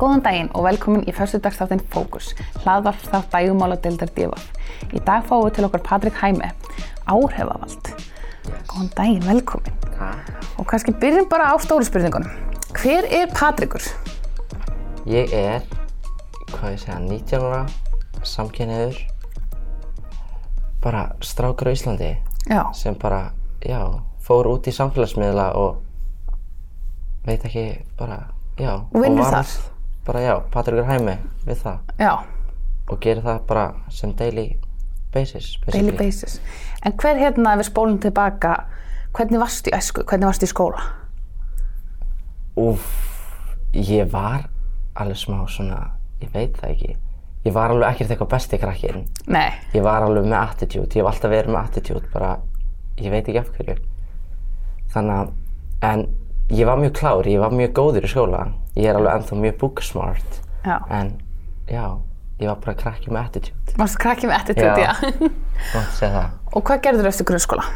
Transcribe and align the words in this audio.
Góðan 0.00 0.22
daginn 0.24 0.46
og 0.56 0.64
velkomin 0.64 1.02
í 1.04 1.12
fyrstudagsþáttinn 1.12 1.82
Fókus, 1.92 2.30
hlaðvarp 2.62 3.02
þátt 3.04 3.34
dægumála 3.34 3.76
deildar 3.84 4.08
divaf. 4.16 4.46
Í 4.96 5.00
dag 5.04 5.26
fáum 5.28 5.42
við 5.44 5.58
til 5.58 5.64
okkar 5.66 5.82
Patrik 5.84 6.14
Hæmi, 6.16 6.46
áhrifavald. 7.04 7.90
Góðan 8.70 8.86
daginn, 8.96 9.26
velkomin. 9.26 9.74
Og 10.56 10.64
kannski 10.70 10.94
byrjum 11.02 11.26
bara 11.28 11.50
á 11.52 11.54
stóru 11.60 11.84
spurningunum. 11.84 12.32
Hver 12.78 13.04
er 13.12 13.28
Patrikur? 13.36 13.84
Ég 15.04 15.34
er, 15.36 15.66
hvað 16.54 16.72
ég 16.72 16.80
segja, 16.80 16.96
19 17.04 17.44
ára, 17.50 17.58
samkynniður, 18.24 19.02
bara 20.80 21.10
strákur 21.20 21.68
á 21.68 21.76
Íslandi 21.76 22.14
Já, 22.48 22.62
sem 22.72 22.96
bara, 22.96 23.34
já, 23.60 23.82
fór 24.24 24.48
út 24.48 24.64
í 24.64 24.72
samfélagsmiðla 24.72 25.50
og 25.60 25.84
veit 27.28 27.44
ekki, 27.44 27.66
bara, 28.00 28.22
já. 28.56 28.78
Og 28.94 29.04
vinnur 29.04 29.28
þar? 29.28 29.52
Bara, 30.06 30.20
já, 30.24 30.34
Patrikur 30.52 30.86
Hæmi 30.88 31.16
við 31.46 31.58
það 31.64 31.78
já, 32.00 32.12
og 32.90 33.00
gerir 33.04 33.22
það 33.22 33.42
bara 33.46 33.64
sem 33.92 34.12
daily 34.16 34.46
basis, 35.14 35.52
daily 35.66 35.90
basically. 35.92 35.96
basis. 35.98 36.40
En 36.86 36.92
hver 36.98 37.18
hérna, 37.20 37.52
ef 37.54 37.60
við 37.62 37.68
spólum 37.68 37.98
tilbaka, 38.02 38.54
hvernig 39.16 39.42
varstu 39.42 39.70
í 39.70 39.76
æsku, 39.76 40.04
hvernig 40.08 40.30
varstu 40.30 40.48
í 40.48 40.50
skóla? 40.50 40.82
Úf, 42.60 42.88
ég 43.76 44.08
var 44.12 44.48
alveg 45.00 45.16
smá 45.20 45.44
svona, 45.48 45.80
ég 46.22 46.32
veit 46.34 46.56
það 46.58 46.72
ekki. 46.74 46.96
Ég 47.46 47.54
var 47.56 47.72
alveg 47.72 47.94
ekkert 47.94 48.10
eitthvað 48.12 48.32
besti 48.34 48.58
krakkinn. 48.60 49.04
Nei, 49.32 49.52
Ég 49.72 49.84
var 49.86 50.04
alveg 50.04 50.26
með 50.28 50.40
attitude, 50.42 50.90
ég 50.92 51.00
hef 51.04 51.08
alltaf 51.12 51.30
verið 51.32 51.54
með 51.54 51.60
attitude, 51.70 52.08
bara, 52.12 52.32
ég 53.00 53.12
veit 53.14 53.28
ekki 53.30 53.40
af 53.40 53.52
hverju. 53.54 53.76
Þannig 54.92 55.20
að, 55.22 55.30
en 55.92 56.02
ég 56.50 56.66
var 56.66 56.78
mjög 56.78 56.92
klár, 56.98 57.26
ég 57.26 57.38
var 57.40 57.52
mjög 57.54 57.72
góður 57.78 58.06
í 58.06 58.10
skóla. 58.10 58.44
Ég 58.74 58.88
er 58.90 58.98
alveg 58.98 59.20
ennþá 59.20 59.36
mjög 59.40 59.56
book 59.60 59.82
smart, 59.82 60.40
já. 60.64 60.76
en 60.90 61.12
já, 61.70 61.84
ég 62.40 62.48
var 62.50 62.58
bara 62.64 62.74
krakki 62.78 63.10
með 63.10 63.28
attitude. 63.28 63.76
Varstu 63.78 64.00
krakki 64.02 64.26
með 64.30 64.36
attitude, 64.40 64.74
já. 64.82 64.92
Já. 64.94 65.30
Mátti 65.74 65.96
segja 65.98 66.12
það. 66.16 66.34
og 66.54 66.64
hvað 66.66 66.82
gerður 66.86 67.10
eftir 67.12 67.28
grunnskóla? 67.30 67.66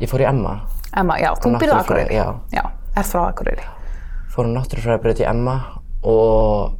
Ég 0.00 0.10
fór 0.10 0.24
í 0.24 0.28
Emma, 0.28 0.56
Emma, 0.96 1.18
já, 1.20 1.30
þú 1.40 1.54
byrjaði 1.60 1.78
á 1.78 1.84
Akureyri. 1.84 2.16
já. 2.18 2.26
Já, 2.52 2.62
ert 2.96 3.10
frá 3.12 3.22
Akureyri. 3.28 3.66
fór 4.34 4.48
á 4.48 4.54
náttúrufræðabraut 4.56 5.22
í 5.22 5.28
Emma 5.28 5.56
og 6.02 6.76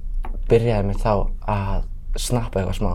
byrjaði 0.50 0.90
mig 0.90 0.98
þá 1.02 1.12
að 1.46 1.86
snappa 2.20 2.60
eitthvað 2.60 2.78
smá. 2.80 2.92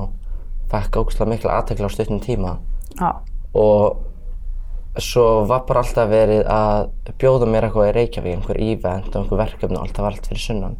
Fækk 0.71 1.01
ógustlega 1.01 1.29
mikla 1.33 1.57
aðtekla 1.59 1.89
á 1.89 1.91
stuttum 1.91 2.21
tíma. 2.23 2.55
Já, 2.99 3.09
og 3.53 4.10
svo 4.99 5.45
var 5.47 5.63
bara 5.67 5.79
alltaf 5.85 6.09
verið 6.11 6.43
að 6.51 6.89
bjóða 7.21 7.47
mér 7.47 7.67
eitthvað 7.69 7.89
í 7.91 7.93
Reykjavík, 7.95 8.35
einhver 8.37 8.59
event 8.61 9.15
og 9.15 9.21
einhver 9.23 9.37
verkefni 9.45 9.77
og 9.77 9.85
alltaf 9.87 10.05
allt 10.09 10.27
fyrir 10.27 10.43
sunnan. 10.43 10.75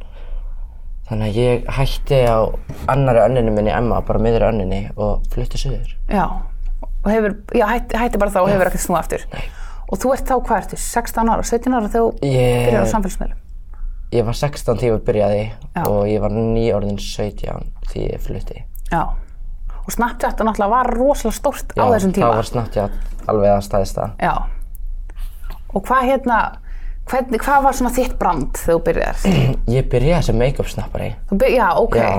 Þannig 1.10 1.28
að 1.32 1.40
ég 1.42 1.66
hætti 1.76 2.20
á 2.28 2.40
annari 2.92 3.20
önninu 3.26 3.52
minni 3.56 3.72
Emma, 3.76 4.02
bara 4.02 4.20
miðri 4.24 4.48
önninni 4.48 4.82
og 4.96 5.24
flutti 5.34 5.58
suður. 5.60 5.96
já. 6.10 6.26
Og 7.04 7.10
hefur, 7.10 7.34
já, 7.58 7.66
hætti, 7.66 7.98
hætti 7.98 8.20
bara 8.22 8.30
þá 8.32 8.42
og 8.44 8.50
hefur 8.52 8.68
ekkert 8.70 8.84
snúið 8.84 9.00
aftur. 9.00 9.24
Nei. 9.34 9.46
Og 9.92 9.98
þú 10.00 10.12
ert 10.14 10.28
þá, 10.30 10.36
hvað 10.46 10.60
ertu, 10.62 10.78
16 10.78 11.30
ára, 11.34 11.44
17 11.44 11.74
ára 11.74 11.88
þegar 11.90 12.04
þú 12.04 12.28
Ég- 12.30 12.68
byrjar 12.68 12.86
á 12.86 12.94
samfélagsmiðlum? 12.94 13.40
Ég 14.12 14.26
var 14.28 14.34
16 14.38 14.78
tíma 14.78 15.00
byrjaði 15.08 15.42
Já. 15.76 15.84
og 15.88 16.06
ég 16.08 16.20
var 16.22 16.30
nýjórðin 16.36 17.00
17 17.00 17.72
því 17.90 18.06
ég 18.14 18.20
flutti. 18.22 18.64
Já. 18.92 19.02
Og 19.92 19.96
Snapchat 19.98 20.40
náttúrulega 20.40 20.72
var 20.72 20.88
rosalega 20.96 21.36
stórt 21.36 21.74
á 21.76 21.84
þessum 21.92 22.14
tíma. 22.16 22.28
það 22.30 22.36
var 22.40 22.48
Snapchat 22.48 22.92
alveg 23.28 23.52
að 23.52 23.64
staðist 23.66 23.98
það. 23.98 24.14
Já. 24.24 24.34
Og 25.76 25.84
hvað 25.88 26.06
hérna, 26.08 26.38
hvernig, 27.12 27.42
hvað 27.44 27.66
var 27.66 27.76
svona 27.76 27.92
þitt 27.96 28.16
brand 28.20 28.56
þegar 28.56 28.78
þú 28.78 28.84
byrjar? 28.88 29.22
Ég 29.76 29.90
byrjaði 29.92 30.28
sem 30.30 30.40
make-up 30.40 30.72
snappari. 30.72 31.10
Þú 31.30 31.40
byr, 31.44 31.54
já, 31.58 31.68
ok. 31.82 31.98
Já. 32.00 32.12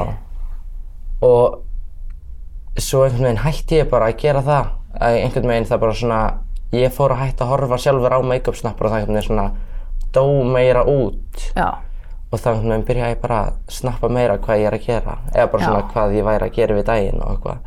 Og 1.25 2.83
svo 2.83 3.05
einhvern 3.07 3.29
veginn 3.31 3.43
hætti 3.47 3.81
ég 3.81 3.91
bara 3.91 4.11
að 4.13 4.21
gera 4.21 4.45
það. 4.45 4.71
Að 5.01 5.19
einhvern 5.23 5.53
veginn 5.55 5.69
það 5.73 5.83
bara 5.87 5.99
svona, 6.03 6.21
ég 6.77 6.93
fór 6.97 7.17
að 7.17 7.25
hætta 7.25 7.47
að 7.47 7.53
horfa 7.55 7.81
sjálfur 7.87 8.17
á 8.17 8.21
make-up 8.27 8.59
snappar 8.61 8.89
og 8.89 8.93
það 8.95 9.01
einhvern 9.01 9.19
veginn 9.19 9.29
svona 9.31 9.49
dó 10.13 10.25
meira 10.45 10.85
út. 10.89 11.49
Já, 11.57 11.69
Og 12.33 12.41
veginn 12.41 12.85
byrjaði 12.89 13.13
ég 13.13 13.21
bara 13.21 13.39
að 13.45 13.57
snappa 13.69 14.09
meira 14.09 14.39
hvað 14.41 14.63
ég 14.63 14.67
er 14.71 14.77
að 14.79 14.87
gera. 14.87 15.19
Eða 15.35 15.51
bara 15.53 15.63
Já. 15.63 15.67
svona 15.69 15.83
hvað 15.93 16.15
ég 16.17 16.25
væri 16.25 16.47
að 16.49 16.55
gera 16.57 16.77
við 16.79 16.87
daginn 16.89 17.21
og 17.21 17.31
eitthvað. 17.35 17.59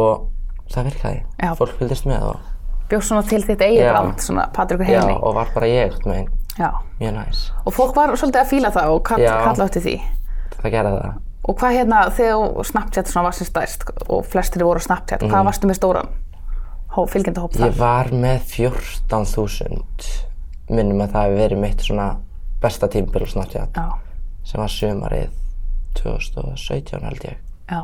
Og 0.00 0.72
það 0.72 0.88
virkaði. 0.90 1.20
Já. 1.42 1.50
Fólk 1.58 1.76
fylgdist 1.80 2.08
með 2.08 2.24
og, 2.30 2.40
bjóst 2.88 3.10
svona 3.10 3.22
til 3.28 3.42
þitt 3.44 3.64
eigið 3.66 3.82
Já. 3.84 3.92
brand, 3.92 4.24
svona 4.24 4.48
Patrikur 4.56 4.86
já, 4.88 5.00
Heimi. 5.02 5.18
og 5.20 5.34
var 5.34 5.52
bara 5.54 5.66
ég 5.66 5.98
veginn. 6.06 6.30
Já. 6.56 6.70
Mjög 7.00 7.14
næs. 7.18 7.52
Og 7.66 7.72
fólk 7.76 7.94
var 7.96 8.16
svolítið 8.16 8.40
að 8.40 8.50
fíla 8.54 8.72
það 8.72 8.92
og 8.94 9.02
kall, 9.04 9.20
Já. 9.20 9.34
kalla 9.44 9.64
eftir 9.68 9.82
því. 9.82 9.96
Það 10.62 10.70
gerði 10.72 10.92
það. 10.96 11.18
Og 11.46 11.58
hvað 11.60 11.76
hérna, 11.76 11.98
þegar 12.10 12.64
Snapchat 12.66 13.06
svona 13.06 13.24
var 13.28 13.32
sem 13.36 13.46
stærst 13.46 13.84
og 14.08 14.24
flestir 14.26 14.64
voru 14.64 14.80
á 14.80 14.86
Snapchat, 14.88 15.20
hvað 15.22 15.44
varstu 15.46 15.68
með 15.68 15.78
stóran 15.78 16.08
fylgjandi 17.12 17.42
hóp 17.44 17.52
þar? 17.52 17.60
Mhm. 17.60 17.68
Ég 17.68 17.78
var 17.78 18.06
með 18.10 18.40
14.000 18.56 20.24
minnum 20.70 21.00
að 21.04 21.12
það 21.12 21.22
hefði 21.26 21.42
verið 21.44 21.60
mitt 21.62 21.84
svona 21.84 22.16
besta 22.62 22.88
tímbil 22.92 23.26
Snapchat 23.28 23.76
Já, 23.76 23.88
sem 24.46 24.60
var 24.62 24.72
sumarið 24.72 25.30
2017 26.00 27.02
held 27.04 27.24
ég. 27.24 27.36
já. 27.70 27.82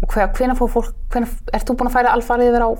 Og 0.00 0.08
hver, 0.14 0.30
hvenær 0.32 0.56
fór 0.56 0.70
fólk, 0.72 0.94
hvenær, 1.12 1.28
ert 1.52 1.68
þú 1.68 1.74
búin 1.76 1.90
að 1.90 1.96
færa 1.98 2.14
alfarið 2.16 2.50
yfir 2.54 2.64
á 2.64 2.70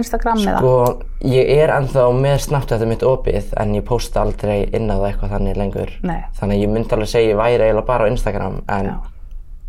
Instagram 0.00 0.38
eða? 0.46 0.60
Og 0.64 1.02
ég 1.28 1.50
er 1.60 1.72
ennþá 1.74 2.06
með 2.16 2.36
Snapchat 2.46 2.84
mitt 2.88 3.02
opið 3.04 3.50
en 3.60 3.74
ég 3.76 3.84
posta 3.84 4.22
aldrei 4.22 4.62
inn 4.72 4.88
á 4.88 4.96
það 4.96 5.06
eitthvað 5.10 5.34
þannig 5.34 5.58
lengur. 5.60 5.92
Nei. 6.06 6.20
Þannig 6.38 6.56
að 6.56 6.62
ég 6.62 6.72
myndi 6.72 6.96
alveg 6.96 7.10
segja 7.12 7.32
ég 7.34 7.40
væri 7.40 7.66
eiginlega 7.66 7.86
bara 7.90 8.06
á 8.06 8.10
Instagram 8.12 8.60
en 8.70 8.88
Já. 8.88 8.96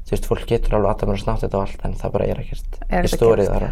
þú 0.08 0.16
veist, 0.16 0.30
fólk 0.32 0.46
getur 0.48 0.78
alveg 0.80 1.08
mér 1.10 1.20
á 1.20 1.24
Snapchat 1.26 1.58
og 1.58 1.66
allt 1.66 1.86
en 1.90 1.98
það 2.00 2.14
bara 2.16 2.30
er 2.32 2.44
ekkert 2.46 2.80
Er 2.88 3.02
ekkert 3.02 3.10
í 3.10 3.12
að 3.12 3.18
stórið 3.18 3.52
þar 3.52 3.68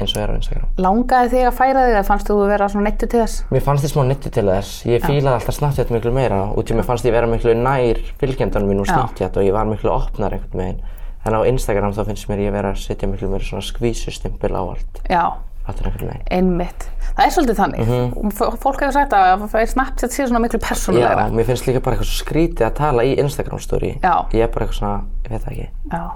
eins 0.00 0.14
og 0.16 0.22
er 0.22 0.30
á 0.30 0.34
Instagram. 0.34 0.68
Langaði 0.78 1.30
þig 1.34 1.44
að 1.48 1.54
færa 1.58 1.84
þig 1.86 1.94
eða 1.94 2.04
fannst 2.08 2.28
þú 2.30 2.36
vera 2.48 2.68
svona 2.68 2.84
neittu 2.88 3.06
til 3.08 3.20
þess? 3.22 3.44
Mér 3.54 3.62
fannst 3.62 3.84
þið 3.84 3.92
smá 3.94 4.02
nytti 4.08 4.30
til 4.34 4.46
þess. 4.50 4.72
Ég 4.90 5.04
fílaði 5.06 5.34
alltaf 5.38 5.54
Snapchat 5.58 5.90
miklu 5.94 6.12
meira 6.12 6.40
út 6.56 6.70
í 6.70 6.74
mér 6.74 6.84
fannst 6.88 7.04
ég 7.06 7.12
vera 7.14 7.26
miklu 7.30 7.54
nær 7.54 8.00
fylgjendunum 8.20 8.68
mín 8.72 8.80
úr. 8.82 8.90
Snapchat 8.90 9.36
og 9.36 9.42
ég 9.46 9.52
var 9.52 9.64
miklu 9.70 9.90
opnar 9.94 10.32
einhvern 10.34 10.58
veginn. 10.64 10.80
En 11.24 11.32
á 11.32 11.40
Instagram 11.48 11.92
þá 11.96 12.04
finnst 12.10 12.28
mér 12.28 12.42
ég 12.48 12.52
vera 12.52 12.72
að 12.74 12.82
setja 12.84 13.08
miklu 13.08 13.28
meira 13.32 13.44
svona 13.44 13.62
skvísustimpil 13.64 14.52
á 14.52 14.60
allt. 14.60 15.00
Já, 15.08 15.24
Fattur 15.64 15.86
einhvern 15.88 16.10
veginn. 16.10 16.26
einmitt. 16.30 16.88
Það 17.14 17.24
er 17.24 17.30
svolítið 17.30 17.56
þannig. 17.62 17.86
Mm 17.88 18.30
Fólk 18.34 18.80
hefur 18.82 18.92
sagt 18.92 19.12
að 19.16 19.46
að 19.46 19.66
Snapchat 19.70 20.10
sé 20.12 20.26
svona 20.26 20.42
miklu 20.42 20.58
Mhm. 20.58 20.64
Já, 20.64 20.68
persónulegra. 20.68 21.30
mér 21.32 21.44
finnst 21.46 21.66
líka 21.66 21.80
bara 21.82 21.96
eitthvað 21.96 22.12
skrítið 22.20 22.66
að 22.66 22.74
tala 22.74 23.02
í 23.04 23.16
Instagram 23.18 23.58
story. 23.60 23.98
Já. 24.02 24.26
Ég 24.34 24.42
er 24.42 24.48
bara 24.48 24.66
eitthvað 24.66 24.78
svona, 24.80 25.00
ég 25.24 25.30
veit 25.30 25.44
það 25.44 25.52
ekki. 25.52 25.68
Já. 25.92 26.10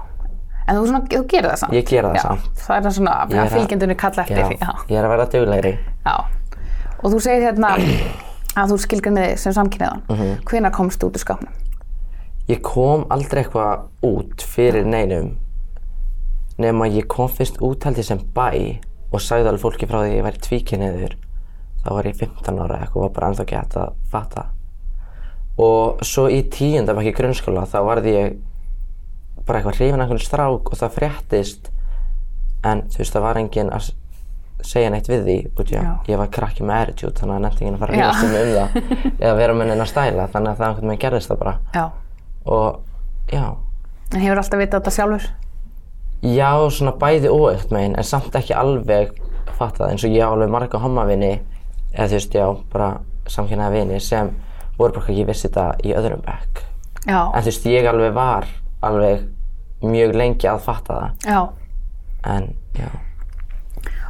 En 0.69 0.77
þú, 0.77 0.83
svona, 0.85 0.99
þú 1.09 1.21
gerir 1.31 1.49
það 1.49 1.59
samt? 1.63 1.73
Ég 1.73 1.85
gera 1.89 2.09
það 2.11 2.15
Já, 2.19 2.21
samt. 2.27 2.49
Það 2.65 2.75
er 2.77 2.83
það 2.85 2.95
svona 2.99 3.13
að 3.23 3.35
að- 3.43 3.53
fylgjendunni 3.55 3.95
kalla 3.97 4.23
eftir. 4.23 4.57
Já. 4.59 4.71
ég 4.89 4.97
er 4.99 5.05
að 5.07 5.13
vera 5.15 5.25
duglegri. 5.33 5.71
Já. 6.05 6.15
Og 7.03 7.11
þú 7.13 7.19
segir 7.25 7.45
hérna 7.47 7.71
að 8.59 8.73
þú 8.73 8.77
skilgrinni 8.83 9.23
þig 9.25 9.39
sem 9.39 9.53
samkynniðan. 9.57 10.01
Mm 10.09 10.15
Mhm. 10.15 10.43
Hvenær 10.45 10.71
komst 10.75 10.99
þú 11.01 11.09
út 11.09 11.17
úr 11.17 11.23
skápnum? 11.25 11.53
Ég 12.49 12.61
kom 12.61 13.05
aldrei 13.09 13.43
eitthvað 13.43 13.87
út 14.03 14.41
fyrir 14.41 14.85
neinum 14.85 15.35
nema 16.59 16.87
ég 16.91 17.07
kom 17.07 17.27
fyrst 17.29 17.57
út 17.61 17.83
held 17.83 17.97
ég 17.97 18.03
sem 18.05 18.19
bæ 18.35 18.79
og 19.13 19.19
sagði 19.21 19.47
alveg 19.47 19.61
fólki 19.63 19.87
frá 19.87 20.01
því 20.03 20.09
að 20.11 20.17
ég 20.17 20.25
væri 20.27 20.41
tvíkynniður 20.47 21.13
þá 21.85 21.89
var 21.95 22.03
ég 22.03 22.15
15 22.19 22.59
ára 22.59 22.79
eitthvað 22.81 22.95
og 22.95 23.01
var 23.05 23.09
bara 23.15 23.29
ennþá 23.31 23.45
gett 23.47 23.77
að 23.79 23.93
fatta 24.11 24.43
og 25.59 25.99
svo 26.07 26.27
í 26.31 26.41
tíunda 26.51 26.93
bekk 26.97 27.13
í 27.13 27.15
grunnskóla 27.15 27.63
þá 27.69 27.79
varði 27.87 28.13
ég 28.17 28.37
bara 29.49 29.59
eitthvað 29.61 29.79
hrifin 29.79 29.99
af 29.99 30.05
einhvern 30.07 30.23
strák 30.25 30.71
og 30.73 30.79
það 30.79 30.95
fréttist 30.97 31.71
en 32.69 32.85
þú 32.91 33.01
veist 33.01 33.15
það 33.15 33.25
var 33.25 33.39
enginn 33.41 33.73
að 33.73 33.89
segja 34.69 34.89
neitt 34.91 35.07
við 35.07 35.21
því 35.25 35.37
út 35.55 35.69
í 35.71 35.77
að 35.79 36.09
ég 36.11 36.19
var 36.19 36.31
krakki 36.35 36.65
með 36.67 36.81
attitude 36.83 37.15
þannig 37.21 37.37
að 37.37 37.43
nefndi 37.45 37.65
enginn 37.65 37.77
að 37.77 37.83
fara 37.83 37.93
að 37.93 37.99
rífast 37.99 38.25
um 38.25 38.33
það 38.35 38.79
eða 39.23 39.35
vera 39.39 39.55
með 39.55 39.71
neina 39.71 39.87
stæla 39.87 40.25
þannig 40.33 40.51
að 40.51 40.59
það 40.59 40.67
einhvern 40.69 40.91
veginn 40.91 41.03
gerðist 41.05 41.31
það 41.31 41.39
bara. 41.43 41.53
Já. 41.75 41.85
og 42.45 42.81
já, 43.31 43.45
En 44.09 44.23
hefur 44.25 44.41
alltaf 44.41 44.59
vitað 44.59 44.81
þetta 44.81 44.95
sjálfur? 44.97 45.29
já 46.19 46.51
svona 46.75 46.91
bæði 46.99 47.29
eitt 47.53 47.71
meginn 47.71 47.95
en 47.95 48.03
samt 48.03 48.35
ekki 48.35 48.55
alveg 48.57 49.13
fatta 49.55 49.85
það 49.85 49.93
eins 49.93 50.03
og 50.03 50.15
ég 50.17 50.25
á 50.27 50.29
alveg 50.33 50.51
marga 50.51 50.81
hommavini 50.83 51.31
eða 51.93 52.09
þú 52.09 52.17
veist 52.17 52.35
já, 52.35 52.45
bara 52.73 52.89
samkynnaða 53.29 53.75
vini 53.77 53.99
sem 54.03 54.31
voru 54.77 54.95
bara 54.97 55.07
ekki 55.13 55.27
vissi 55.27 55.47
þetta 55.47 55.65
í 55.85 55.93
öðrum 55.95 56.23
bekk. 56.25 56.63
En 57.07 57.39
þú 57.39 57.47
veist 57.47 57.67
ég 57.71 57.87
alveg 57.87 58.15
var 58.15 58.47
alveg 58.83 59.27
mjög 59.81 60.15
lengi 60.15 60.47
að 60.51 60.59
fatta 60.65 60.93
það 60.99 61.29
Já. 61.29 61.41
en 62.25 62.49
já, 62.79 62.89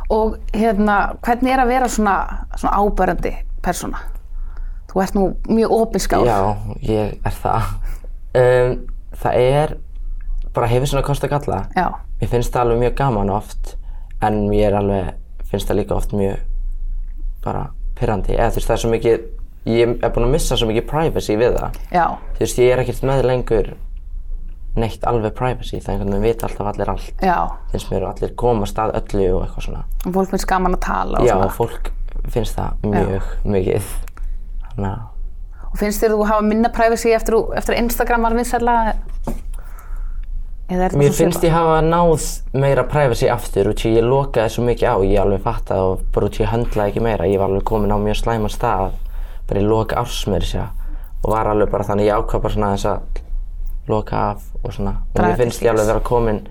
Og 0.10 0.38
hérna, 0.58 0.96
hvernig 1.22 1.52
er 1.54 1.62
að 1.62 1.68
vera 1.70 1.88
svona, 1.88 2.16
svona 2.58 2.80
ábærandi 2.82 3.32
persóna? 3.62 4.00
Þú 4.90 5.02
ert 5.04 5.14
nú 5.14 5.26
mjög 5.54 5.72
opinskáð. 5.76 6.26
já, 6.26 6.56
ég 6.82 7.20
er 7.26 7.36
það 7.44 7.68
um, 8.40 8.80
það 9.22 9.34
er 9.44 9.76
bara 10.54 10.68
hefur 10.72 10.90
svona 10.90 11.06
kost 11.06 11.24
að 11.24 11.30
galla 11.36 11.60
Já. 11.78 11.92
mér 12.22 12.30
finnst 12.32 12.54
það 12.54 12.62
alveg 12.66 12.80
mjög 12.80 12.96
gaman 12.98 13.30
oft 13.30 13.76
en 14.26 14.40
mér 14.50 14.72
er 14.72 14.78
alveg, 14.82 15.12
finnst 15.46 15.70
það 15.70 15.78
líka 15.84 15.96
oft 15.96 16.12
mjög 16.18 16.40
bara 17.46 17.68
pyrrandi 18.00 18.34
eða 18.34 18.50
þú 18.50 18.56
veist 18.60 18.68
það 18.72 18.76
er 18.78 18.82
svo 18.82 18.90
mikið 18.96 19.28
ég 19.70 19.94
er 20.04 20.10
búinn 20.16 20.26
að 20.26 20.34
missa 20.34 20.58
svo 20.58 20.68
mikið 20.72 20.88
privacy 20.90 21.38
við 21.38 21.54
það 21.60 21.78
Já. 21.94 22.06
þú 22.34 22.40
veist 22.48 22.58
ég 22.64 22.74
er 22.74 22.82
ekkert 22.82 23.06
með 23.06 23.24
lengur 23.30 23.70
neitt 24.80 25.06
alveg 25.10 25.34
privacy, 25.38 25.80
það 25.80 25.90
er 25.90 25.94
einhvern 25.98 26.14
veginn 26.16 26.28
vita 26.28 26.48
alltaf 26.48 26.72
allir 26.74 26.92
allt, 26.94 27.24
Já, 27.26 27.38
finnst 27.72 27.92
mér 27.92 28.06
og 28.08 28.12
allir 28.16 28.34
komast 28.40 28.80
að 28.82 28.96
öllu 29.02 29.28
og 29.36 29.44
eitthvað 29.46 29.68
svona. 29.68 29.84
og 30.06 30.14
fólk 30.18 30.34
finnst 30.34 30.48
gaman 30.50 30.76
að 30.78 30.84
tala 30.88 31.20
og 31.22 31.28
Já, 31.28 31.36
svona. 31.36 31.52
fólk 31.60 31.92
finnst 32.34 32.56
það 32.60 32.90
mjög 32.96 33.30
mikið. 33.46 33.94
Þannig 34.76 34.92
að, 34.92 35.08
Og 35.70 35.78
finnst 35.78 36.02
þér 36.02 36.16
þú 36.16 36.24
hafa 36.26 36.42
minna 36.42 36.70
privacy 36.74 37.12
eftir, 37.14 37.36
eftir 37.54 37.76
að 37.76 37.84
Instagram 37.84 38.24
var 38.26 38.34
þetta 40.70 40.98
mér 41.02 41.14
finnst 41.18 41.44
ég 41.46 41.54
hafa 41.54 41.80
náð 41.82 42.26
meira 42.62 42.84
privacy 42.90 43.30
aftur 43.30 43.72
í 43.74 43.92
ég 43.96 44.06
lokaði 44.06 44.52
svo 44.54 44.66
mikið 44.68 44.86
á, 44.86 44.96
ég 45.02 45.22
alveg 45.24 45.42
fattaði 45.42 45.86
og 45.94 46.04
bara 46.14 46.30
ég 46.30 46.52
höndlaði 46.52 46.92
ekki 46.92 47.02
meira, 47.06 47.26
ég 47.30 47.42
var 47.42 47.50
alveg 47.50 47.66
komin 47.66 47.94
á 47.94 47.98
mjög 47.98 48.20
slæman 48.22 48.54
stað, 48.54 48.92
bara 49.50 49.64
í 49.64 49.66
loka 49.66 49.98
árs 49.98 50.20
meira 50.30 50.46
sér 50.46 50.68
og 51.24 51.34
var 51.34 51.50
alveg 51.50 51.72
bara 51.74 51.88
þannig 51.88 52.10
ég 52.10 52.20
ákvað 52.22 52.44
bara 52.46 52.54
svona 52.54 52.70
þess 52.76 52.90
að 52.92 53.24
loka 53.90 54.24
af 54.34 54.44
og 54.64 54.74
svona 54.76 54.96
og 55.16 55.22
mér 55.24 55.38
finnst 55.40 55.64
ég 55.66 55.72
alveg 55.74 55.88
vera 55.90 56.04
komin 56.06 56.42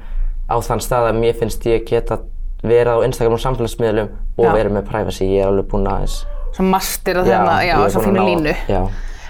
á 0.48 0.56
þann 0.64 0.82
stað 0.84 1.10
að 1.12 1.20
mér 1.22 1.36
finnst 1.38 1.66
ég 1.68 1.84
geta 1.88 2.18
verið 2.64 2.94
á 2.98 3.06
Instagram 3.06 3.36
og 3.36 3.42
samfélagsmiðlum 3.44 4.08
og 4.38 4.48
verið 4.56 4.74
með 4.74 4.88
privacy, 4.88 5.28
ég 5.30 5.44
er 5.44 5.52
alveg 5.52 5.68
búinn 5.70 5.86
að 5.90 6.08
Svona 6.56 6.72
mastir 6.72 7.20
og 7.20 7.28
þarna, 7.28 7.58
já, 7.62 7.74
þess 7.84 7.98
að 8.00 8.06
ná- 8.16 8.26
línu. 8.26 8.54
Já, 8.68 8.80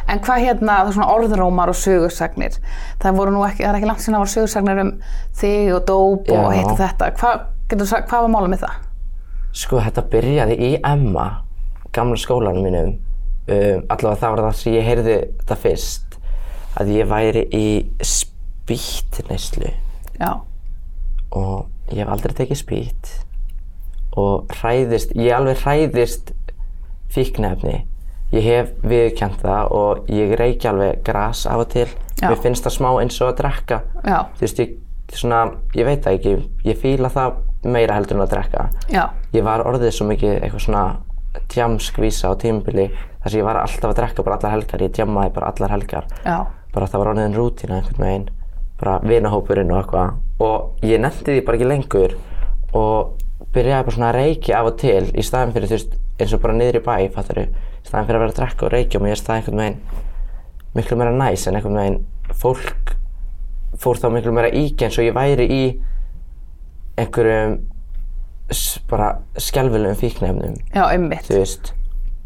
En 0.09 0.21
hvað 0.25 0.39
hérna, 0.41 0.77
það 0.79 0.89
er 0.89 0.95
svona 0.97 1.09
orðrómar 1.13 1.69
og 1.69 1.77
sögursagnir. 1.77 2.55
Það 3.03 3.17
voru 3.19 3.35
nú 3.35 3.43
ekki, 3.45 3.61
það 3.61 3.69
er 3.75 3.77
ekki 3.77 3.89
langt 3.91 4.01
sinna 4.01 4.17
að 4.17 4.23
voru 4.23 4.33
sögursagnir 4.33 4.81
um 4.81 4.93
þig 5.37 5.75
og 5.77 5.83
dóp 5.91 6.31
og 6.33 6.55
hitt 6.57 6.71
og 6.71 6.79
þetta. 6.79 7.11
Þú 7.69 7.89
sagt, 7.91 8.09
hvað 8.09 8.25
var 8.25 8.33
málið 8.33 8.53
með 8.55 8.63
það? 8.63 8.79
Sko 9.53 9.83
þetta 9.85 10.05
byrjaði 10.15 10.57
í 10.65 10.71
Emma, 10.81 11.27
gamla 11.93 12.17
skólanum 12.17 12.65
mínum. 12.65 12.95
Um, 13.49 13.85
allavega 13.93 14.21
það 14.23 14.33
var 14.35 14.43
það 14.47 14.57
sem 14.63 14.73
ég 14.79 14.89
heyrði 14.89 15.19
þetta 15.43 15.57
fyrst, 15.67 16.08
að 16.79 16.93
ég 16.95 17.09
væri 17.11 17.43
í 17.55 17.67
spýtneyslu 18.05 19.71
og 21.33 21.67
ég 21.93 22.03
hef 22.03 22.09
aldrei 22.13 22.35
tekið 22.43 22.59
spýt 22.63 23.11
og 24.19 24.49
hræðist, 24.59 25.13
ég 25.15 25.31
alveg 25.37 25.61
hræðist 25.63 26.33
fíknefni. 27.15 27.85
Ég 28.35 28.45
hef 28.45 28.73
viðkjönt 28.85 29.39
það 29.41 29.71
og 29.73 30.09
ég 30.13 30.33
reiki 30.37 30.69
alveg 30.69 30.99
gras 31.07 31.47
af 31.49 31.63
og 31.63 31.69
til. 31.73 31.87
Já. 32.21 32.29
Mér 32.29 32.41
finnst 32.43 32.67
það 32.67 32.75
smá 32.75 32.89
eins 33.01 33.21
og 33.23 33.31
að 33.31 33.39
drekka. 33.39 33.79
já, 34.05 34.19
Þú 34.37 34.43
veist, 34.45 34.59
ég, 34.61 34.75
svona, 35.15 35.39
ég 35.79 35.87
veit 35.89 36.03
það 36.05 36.19
ekki, 36.19 36.35
ég 36.67 36.81
fíla 36.83 37.09
það 37.15 37.39
meira 37.65 37.95
heldur 37.97 38.19
en 38.19 38.25
að 38.27 38.33
drekka. 38.35 38.67
já, 38.93 39.05
Ég 39.33 39.45
var 39.47 39.65
orðið 39.65 39.95
svo 39.97 40.09
mikið 40.11 40.35
eitthvað 40.43 40.65
svona 40.67 40.85
djamskvísa 41.49 42.29
á 42.29 42.35
tímabili 42.41 42.89
þar 43.23 43.31
sem 43.31 43.39
ég 43.41 43.47
var 43.47 43.57
alltaf 43.63 43.91
að 43.93 43.97
drekka 44.03 44.23
bara 44.27 44.37
allar 44.41 44.57
helgar, 44.59 44.83
ég 44.83 44.93
djammaði 44.99 45.33
bara 45.39 45.53
allar 45.55 45.71
helgar. 45.77 46.07
Bara 46.75 46.89
það 46.91 47.03
var 47.03 47.13
orðin 47.15 47.37
rútína 47.37 47.79
einhvern 47.79 48.05
veginn, 48.05 48.27
bara 48.81 48.99
vinahópurinn 49.05 49.73
og 49.73 49.81
eitthvað. 49.83 50.19
Og 50.45 50.85
ég 50.87 51.01
nefndi 51.03 51.37
því 51.37 51.47
bara 51.47 51.59
ekki 51.59 51.71
lengur 51.71 52.19
og 52.77 53.17
byrjaði 53.55 53.87
bara 53.87 53.97
svona 53.97 54.11
að 54.11 54.19
reiki 54.19 54.55
af 54.55 54.69
og 54.69 54.77
til 54.81 55.09
í 55.15 55.25
staðin 55.25 55.55
fyrir 55.55 55.71
þú 55.71 55.77
veist 55.79 55.97
eins 56.19 56.35
og 56.35 56.43
bara 56.43 56.57
niður 56.59 56.81
í 56.81 56.85
bæ, 56.85 56.95
fattar 57.15 57.43
í 57.43 57.47
staðin 57.87 58.09
fyrir 58.09 58.19
að 58.19 58.25
vera 58.25 58.33
að 58.35 58.39
drekka 58.41 58.67
og 58.67 58.73
reykja 58.75 59.01
og 59.01 59.05
mér 59.07 59.23
það 59.25 59.39
einhvern 59.39 59.63
veginn 59.63 60.07
miklu 60.77 60.99
meira 61.01 61.15
næs 61.17 61.47
en 61.49 61.59
einhvern 61.59 61.81
veginn 61.81 61.99
fólk 62.43 62.95
fór 63.79 64.01
þá 64.03 64.09
miklu 64.13 64.35
meira 64.37 64.53
íki 64.53 64.87
eins 64.87 64.99
og 65.01 65.09
ég 65.09 65.17
væri 65.17 65.49
í 65.49 65.63
einhverjum 66.99 67.59
bara 68.91 69.09
skelfilegum 69.39 69.99
fíknefnum 70.01 70.57
já, 70.75 70.85
einmitt. 70.91 71.73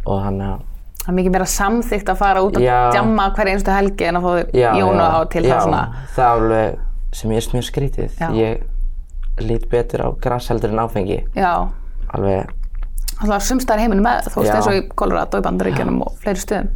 og 0.07 0.23
hann 0.23 0.41
að 0.41 0.61
Það 1.03 1.09
er 1.11 1.17
mikið 1.19 1.33
meira 1.35 1.47
samþygt 1.51 2.11
að 2.13 2.19
fara 2.21 2.43
út 2.47 2.57
að 2.61 2.63
Já. 2.63 2.77
djamma 2.95 3.25
hverja 3.35 3.53
einstu 3.57 3.73
helgi 3.75 4.05
en 4.07 4.17
að 4.21 4.23
fá 4.23 4.33
Jónu 4.79 5.03
á 5.03 5.21
til 5.33 5.43
já, 5.45 5.55
það 5.57 5.63
svona. 5.67 5.81
það 6.15 6.25
er 6.25 6.35
alveg 6.37 6.77
sem 7.13 7.31
ég 7.35 7.41
er 7.43 7.57
mjög 7.57 7.67
skrítið 7.69 8.21
Já. 8.23 8.29
ég 8.39 9.43
lít 9.43 9.65
betur 9.73 10.05
á 10.07 10.09
gras 10.23 10.47
heldur 10.53 10.71
en 10.71 10.83
áfengi 10.85 11.19
Já, 11.35 11.53
alveg 12.15 12.53
alltaf 13.23 13.43
sumstæðar 13.47 13.83
heiminu 13.83 14.03
með, 14.07 14.29
þú 14.31 14.43
veist 14.45 14.55
eins 14.55 14.67
og 14.71 14.77
í 14.79 14.85
Colorado, 14.99 15.39
í 15.39 15.45
Bandaríkjunum 15.47 15.99
og 16.07 16.15
fleiri 16.23 16.41
stöðum. 16.43 16.71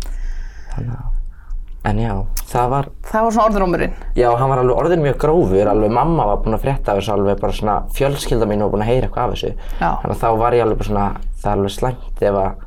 en 1.86 1.98
já, 2.02 2.12
það 2.50 2.68
var 2.72 2.88
Það 3.06 3.22
var 3.24 3.32
svona 3.36 3.46
orðrómurinn. 3.50 3.92
já, 4.18 4.26
hann 4.36 4.50
var 4.50 4.58
alveg 4.58 4.76
orðin 4.82 5.02
mjög 5.04 5.18
grófur 5.22 5.68
alveg 5.70 5.92
mamma 5.94 6.26
var 6.32 6.40
búin 6.42 6.56
að 6.58 6.64
frétta 6.66 6.92
af 6.92 6.98
þessu 6.98 7.12
alveg 7.14 7.38
bara 7.40 7.52
svona 7.54 7.76
fjölskylda 7.94 8.46
mín 8.50 8.64
var 8.66 8.72
búin 8.74 8.82
að 8.82 8.90
heyra 8.90 9.06
eitthvað 9.06 9.22
af 9.22 9.34
þessu 9.36 9.52
Já. 9.78 9.90
þannig 10.02 10.16
að 10.16 10.22
þá 10.24 10.28
var 10.42 10.56
ég 10.58 10.64
alveg 10.66 10.78
bara 10.80 10.88
svona 10.90 11.06
það 11.42 11.50
er 11.52 11.56
alveg 11.60 11.74
slæmt 11.76 12.22
ef 12.26 12.38
að 12.42 12.65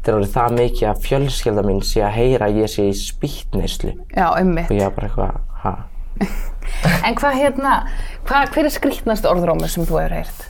þetta 0.00 0.10
er 0.12 0.16
alveg 0.18 0.32
það 0.34 0.54
mikið 0.58 0.88
að 0.90 1.00
fjölskylda 1.06 1.64
mín 1.66 1.80
sé 1.84 2.00
að 2.06 2.14
heyra 2.16 2.46
að 2.48 2.60
ég 2.62 2.70
sé 2.72 2.86
í 2.88 2.94
spýtneyslu 2.96 3.92
Já, 4.16 4.26
einmitt. 4.40 4.70
og 4.70 4.76
ég 4.78 4.86
var 4.88 4.94
bara 4.96 5.10
eitthvað, 5.10 5.40
ha 5.64 5.74
En 7.04 7.16
hvað 7.18 7.36
hérna, 7.40 7.72
hvað, 8.28 8.50
hver 8.54 8.66
er 8.68 8.72
skrítnast 8.74 9.26
orðrómur 9.28 9.68
sem 9.72 9.84
þú 9.88 9.98
hefur 10.00 10.14
heyrt? 10.20 10.46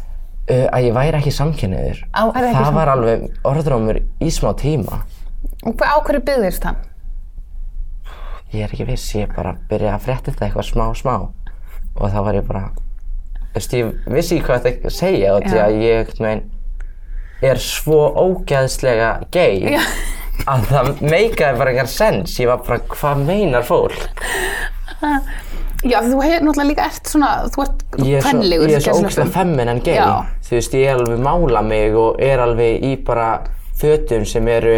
uh, 0.51 0.67
að 0.75 0.87
ég 0.89 0.95
væri 0.97 1.19
ekki 1.21 1.33
samkynniður 1.35 2.01
það 2.15 2.53
sam- 2.61 2.75
var 2.79 2.91
alveg 2.95 3.27
orðrómur 3.47 4.01
í 4.23 4.31
smá 4.35 4.53
tíma 4.61 5.03
Og 5.65 5.75
hvað, 5.77 5.91
á 5.93 5.99
hverju 6.07 6.23
byggðist 6.31 6.65
hann? 6.69 6.79
ég 8.51 8.65
er 8.67 8.73
ekki 8.75 8.87
viss, 8.89 9.09
ég 9.15 9.31
bara 9.35 9.53
byrjaði 9.71 9.95
að 9.95 10.05
frétta 10.07 10.33
þetta 10.33 10.47
eitthvað 10.49 10.67
smá 10.71 10.87
smá 10.99 11.15
og 12.01 12.07
þá 12.11 12.19
var 12.27 12.39
ég 12.39 12.47
bara 12.49 12.63
þú 12.75 13.55
veist, 13.59 13.75
ég 13.79 13.93
vissi 14.15 14.41
hvað 14.43 14.65
þetta 14.67 14.91
segja 14.95 15.35
og 15.37 15.47
því 15.47 15.61
að 15.63 15.77
ég 15.85 16.11
veginn 16.19 16.43
er 17.43 17.61
svo 17.63 18.01
ógæðslega 18.21 19.11
gay 19.33 19.63
Já. 19.77 19.81
að 20.51 20.67
það 20.71 20.91
meikaði 21.05 21.59
bara 21.61 21.71
engar 21.75 21.89
sens 21.93 22.37
ég 22.41 22.49
var 22.51 22.61
bara, 22.67 22.79
hvað 22.93 23.25
meinar 23.29 23.65
fólk 23.69 24.05
Já, 25.81 25.97
þú 26.05 26.19
hefur 26.21 26.43
náttúrulega 26.45 26.69
líka 26.69 26.87
ert 26.91 27.09
svona, 27.09 27.29
þú 27.55 27.63
ert 27.65 27.85
er 27.97 28.25
kvenlegur. 28.27 28.69
ég 28.69 28.77
er 28.77 28.85
svo 28.85 28.99
ógæðslega 29.01 29.33
femmin 29.33 29.71
en 29.73 29.81
gay 29.87 29.97
Já. 29.97 30.09
þú 30.45 30.59
veist, 30.59 30.75
ég 30.77 30.91
er 30.93 31.01
alveg 31.01 31.23
mála 31.25 31.63
mig 31.65 31.97
og 31.97 32.21
er 32.21 32.43
alveg 32.45 32.85
í 32.85 32.95
bara 33.07 33.31
fötum 33.81 34.27
sem 34.29 34.49
eru 34.53 34.75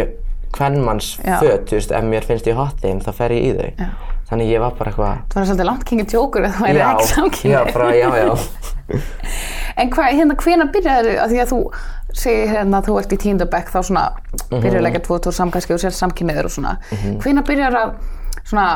kvennmanns 0.55 1.17
Já. 1.19 1.39
föt, 1.41 1.67
þú 1.67 1.79
veist, 1.81 1.91
ef 1.91 2.07
mér 2.07 2.27
finnst 2.29 2.47
ég 2.47 2.55
hot 2.55 2.79
þeim 2.79 3.03
þá 3.03 3.11
fer 3.19 3.35
ég 3.35 3.49
í 3.49 3.53
þau 3.57 3.69
Já. 3.83 3.89
þannig 4.31 4.53
ég 4.53 4.63
var 4.63 4.77
bara 4.79 4.93
eitthvað 4.93 5.19
Það 5.33 5.39
var 5.41 5.49
svolítið 5.51 5.69
langt 5.73 5.85
kengið 5.91 6.11
tjókur 6.13 6.47
að 6.47 6.55
þú 6.55 6.67
væri 6.69 6.83
ekki 6.87 7.09
samkynni. 7.11 7.53
já, 7.53 7.61
bara, 7.73 7.89
já, 7.99 8.09
já 8.23 8.31
En 9.77 9.89
hvað, 9.89 10.13
hérna, 10.19 10.35
hvena 10.35 10.65
byrjaði 10.73 11.13
að 11.19 11.29
því 11.33 11.39
að 11.43 11.51
þú 11.53 11.59
segir 12.13 12.47
hérna 12.53 12.79
að 12.81 12.87
þú 12.89 12.97
ert 13.01 13.13
í 13.13 13.17
tíundabæk 13.23 13.71
þá 13.73 13.79
svona 13.83 14.03
Mhm. 14.51 14.61
byrjar 14.61 14.87
ekki 14.89 14.99
að 15.01 15.07
þú 15.07 15.15
ert 15.17 15.33
samkvæmski 15.39 15.73
og 15.73 15.79
sér 15.79 15.95
samkynniður 15.97 16.45
og 16.45 16.51
svona. 16.51 16.77
Hvena 17.23 17.41
byrjar 17.43 17.73
að 17.73 17.93
svona 18.43 18.67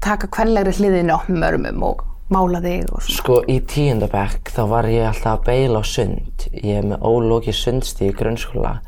taka 0.00 0.26
kvenlegri 0.28 0.72
hliðinu 0.78 1.12
á 1.12 1.20
mörmum 1.28 1.82
og 1.82 2.04
mála 2.30 2.60
þig 2.62 2.84
og 2.92 3.02
svona. 3.02 3.16
Sko 3.18 3.42
í 3.48 3.60
tíundabæk 3.60 4.52
þá 4.54 4.62
var 4.68 4.84
ég 4.84 5.06
alltaf 5.08 5.40
að 5.40 5.44
beila 5.44 5.80
á 5.80 5.84
sund. 5.84 6.48
Ég 6.52 6.78
er 6.78 6.82
með 6.84 7.00
ólóki 7.02 7.52
sundstíð 7.52 8.12
í 8.12 8.16
grunnskóla 8.16 8.78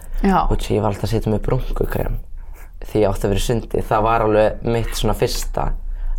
og 0.50 0.58
ég 0.58 0.80
var 0.82 0.90
alltaf 0.92 1.04
að 1.08 1.14
setja 1.14 1.32
með 1.32 1.40
brunkukrem 1.48 2.18
því 2.80 3.00
ég 3.02 3.08
átti 3.10 3.26
að 3.26 3.32
vera 3.34 3.40
sundi. 3.44 3.82
Það 3.82 4.02
var 4.02 4.20
alveg 4.24 4.62
mitt 4.64 4.94
svona 4.96 5.14
fyrsta 5.14 5.72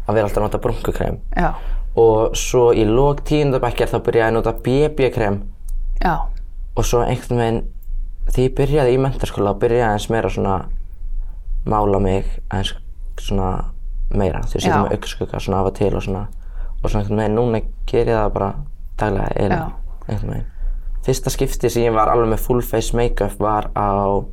að 0.07 0.13
vera 0.13 0.27
alltaf 0.27 0.37
að 0.37 0.45
nota 0.45 0.57
brunkukrem. 0.61 1.17
Já, 1.37 1.53
Og 1.99 2.35
svo 2.39 2.69
í 2.71 2.85
lók 2.87 3.25
tíundabækjar 3.27 3.89
þá 3.91 3.97
byrjaði 4.05 4.23
ég 4.23 4.29
að 4.29 4.37
nota 4.37 4.53
BB-krem 4.63 5.41
já, 5.99 6.13
og 6.75 6.85
svo 6.87 7.01
einhvern 7.03 7.41
veginn 7.41 7.61
því 8.31 8.45
ég 8.47 8.55
byrjaði 8.55 8.93
í 8.95 9.01
mentaskóla 9.01 9.51
þá 9.51 9.59
byrjaði 9.63 9.81
ég 9.81 9.89
aðeins 9.89 10.09
meira 10.13 10.29
svona 10.31 10.55
mála 11.67 11.99
mig 11.99 12.29
aðeins 12.49 12.75
svona 13.19 13.49
meira. 14.15 14.41
Þú 14.47 14.55
Já. 14.55 14.61
setja 14.63 14.79
með 14.85 14.95
augskugga 14.95 15.39
svona 15.43 15.59
af 15.59 15.71
og 15.71 15.75
til 15.77 15.95
og 15.95 16.05
svona 16.05 16.23
og 16.81 16.89
svona 16.89 17.03
einhvern 17.03 17.21
veginn 17.21 17.37
núna 17.37 17.61
ger 17.89 18.07
ég 18.09 18.17
það 18.17 18.33
bara 18.37 18.49
daglega 18.97 19.35
eða 19.35 19.59
einhvern 20.07 20.31
veginn. 20.31 20.47
Fyrsta 21.05 21.33
skipti 21.33 21.69
sem 21.69 21.85
ég 21.87 21.95
var 21.95 22.11
alveg 22.13 22.31
með 22.33 22.43
full 22.45 22.61
face 22.65 22.95
make-up 22.97 23.39
var 23.41 23.69
á 23.75 24.23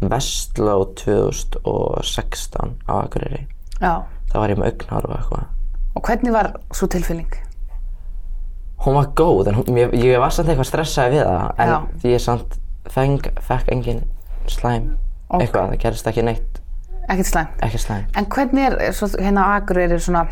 Vestló 0.00 0.76
2016 0.96 2.76
á 2.88 2.92
Akureyri. 3.04 3.46
já. 3.80 4.02
Það 4.32 4.40
var 4.40 4.50
ég 4.50 4.58
með 4.58 4.70
augnhár 4.70 5.08
og 5.08 5.16
eitthvað. 5.16 5.59
Og 5.94 6.02
hvernig 6.06 6.32
var 6.32 6.52
svo 6.72 6.86
tilfinning? 6.86 7.30
Hún 8.84 8.94
var 8.96 9.10
góð 9.16 9.48
en 9.50 9.54
hún, 9.60 9.76
ég, 9.76 9.92
ég 10.00 10.20
var 10.22 10.30
samt 10.32 10.48
eitthvað 10.48 10.68
stressaði 10.70 11.18
við 11.18 11.26
það 11.26 11.64
en 11.64 11.68
Já. 11.68 11.78
ég 12.14 12.20
samt 12.24 12.54
feng, 12.90 13.26
fekk 13.44 13.68
engin 13.74 14.04
slæm 14.48 14.86
Ok. 15.30 15.42
eitthvað, 15.44 15.66
það 15.74 15.82
gerist 15.82 16.06
ekki 16.10 16.22
neitt, 16.26 16.60
Ekkert 17.10 17.26
slæm. 17.26 17.50
ekki 17.62 17.78
slæm. 17.78 18.06
En 18.16 18.26
hvernig 18.26 18.64
er, 18.66 18.92
svo, 18.96 19.06
hérna 19.20 19.44
á 19.46 19.48
Akureyri 19.60 19.98
svona 20.00 20.24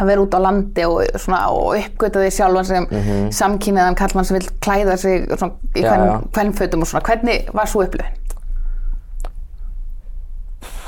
að 0.00 0.06
vera 0.08 0.22
út 0.24 0.34
á 0.34 0.40
landi 0.40 0.84
og, 0.88 1.02
svona, 1.20 1.42
og 1.52 1.76
uppgöta 1.76 2.22
því 2.22 2.30
sjálfan 2.32 2.64
sem 2.64 2.86
mm 2.90 3.30
samkynniðan 3.32 3.94
kallmann 3.98 4.24
sem 4.24 4.38
vil 4.38 4.48
klæða 4.64 4.96
sig 4.96 5.28
svona, 5.36 5.52
í 5.76 5.82
hvern, 5.84 6.26
hvernfötum 6.32 6.80
og 6.80 6.86
svona. 6.90 7.04
Hvernig 7.04 7.52
var 7.54 7.66
svo 7.68 7.82
upplifun? 7.84 8.16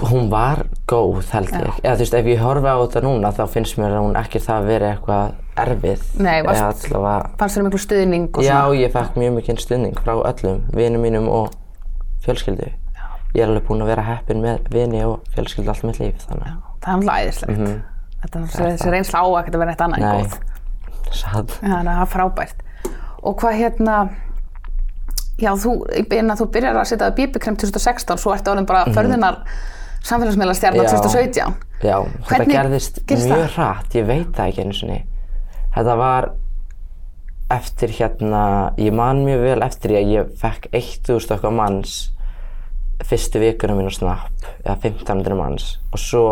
Hún 0.04 0.28
var 0.30 0.64
góð 0.90 1.30
held 1.32 1.48
ég, 1.54 1.78
eða 1.82 1.94
þú 1.96 2.02
veist 2.04 2.14
ef 2.18 2.26
ég 2.28 2.40
horfi 2.44 2.66
á 2.68 2.76
þetta 2.82 3.02
núna 3.04 3.30
þá 3.32 3.42
finnst 3.48 3.78
mér 3.80 3.94
að 3.94 4.02
hún 4.04 4.16
ekki 4.20 4.40
það 4.44 4.56
að 4.60 4.66
vera 4.68 4.88
eitthvað 4.94 5.34
erfið. 5.64 6.02
Nei, 6.20 6.42
varst- 6.44 6.86
allavega, 6.90 7.30
Fannst 7.40 7.56
þér 7.58 7.64
miklu 7.68 7.80
stuðning 7.84 8.26
og 8.36 8.42
já 8.44 8.56
svona? 8.60 8.78
ég 8.82 8.92
fekk 8.92 9.14
mjög 9.22 9.32
mikið 9.38 9.60
stuðning 9.64 9.94
frá 10.04 10.14
öllum, 10.32 10.58
vinum 10.74 11.02
mínum 11.06 11.28
og 11.28 11.54
fjölskyldu. 12.26 12.68
Ég 13.34 13.42
er 13.42 13.48
alveg 13.48 13.64
búinn 13.66 13.82
að 13.82 13.86
vera 13.94 14.02
heppinn 14.02 14.42
með 14.44 14.68
vini 14.70 15.00
og 15.04 15.20
fjölskyldu 15.34 15.68
allt 15.72 15.84
mitt 15.88 15.98
líf 16.02 16.20
þannig. 16.28 16.52
Það 16.84 16.90
er 16.90 16.98
náttúrulega 16.98 17.24
æðislegt. 17.24 17.58
Mhm. 17.58 17.82
þetta 18.24 18.38
er 18.38 18.44
þessi- 18.44 18.68
þessi 18.76 18.90
reynsla 18.90 19.18
á 19.20 19.24
að 19.24 19.44
þetta 19.44 19.58
verði 19.58 19.70
eitt 19.74 19.80
annað 19.84 19.98
en 19.98 20.04
Nei. 20.04 20.22
góð. 20.22 20.38
Satt. 21.14 21.50
Já, 21.62 21.76
það 21.84 22.02
er 22.02 22.06
frábært. 22.14 22.58
Og 23.22 23.36
hvað 23.40 23.58
hérna, 23.58 23.96
já, 25.38 25.50
þú, 25.54 25.72
þú 26.10 26.46
byrjar 26.52 26.76
að 26.80 26.84
setja 26.90 27.10
BB-krem 27.14 27.56
2016, 27.56 28.18
svo 28.18 28.32
ertu 28.34 28.50
orðin 28.52 28.66
bara 28.66 28.84
förðunar 28.94 29.38
samfélagsmiðla 30.04 30.54
stjarnar 30.58 30.88
Já. 30.88 30.94
2017. 30.94 31.54
Já, 31.84 31.98
þetta 32.30 32.48
gerðist 32.48 33.02
mjög 33.10 33.44
hratt, 33.56 33.94
ég 33.96 34.08
veit 34.08 34.32
það 34.36 34.50
ekki 34.50 34.64
einu 34.64 34.76
sinni. 34.78 34.98
Þetta 35.74 35.96
var 36.00 36.30
eftir 37.54 37.92
hérna, 37.98 38.42
ég 38.80 38.94
man 38.96 39.22
mjög 39.26 39.44
vel 39.44 39.60
eftir 39.66 39.92
því 39.92 40.00
að 40.00 40.12
ég 40.14 40.34
fekk 40.40 40.68
1000 40.72 41.36
okkar 41.36 41.54
manns 41.54 41.96
fyrstu 43.04 43.40
vikuna 43.42 43.76
mín 43.76 43.90
á 43.90 43.92
Snap, 43.92 44.44
eða 44.64 44.76
1500 44.80 45.36
manns 45.38 45.70
og 45.92 46.00
svo 46.00 46.26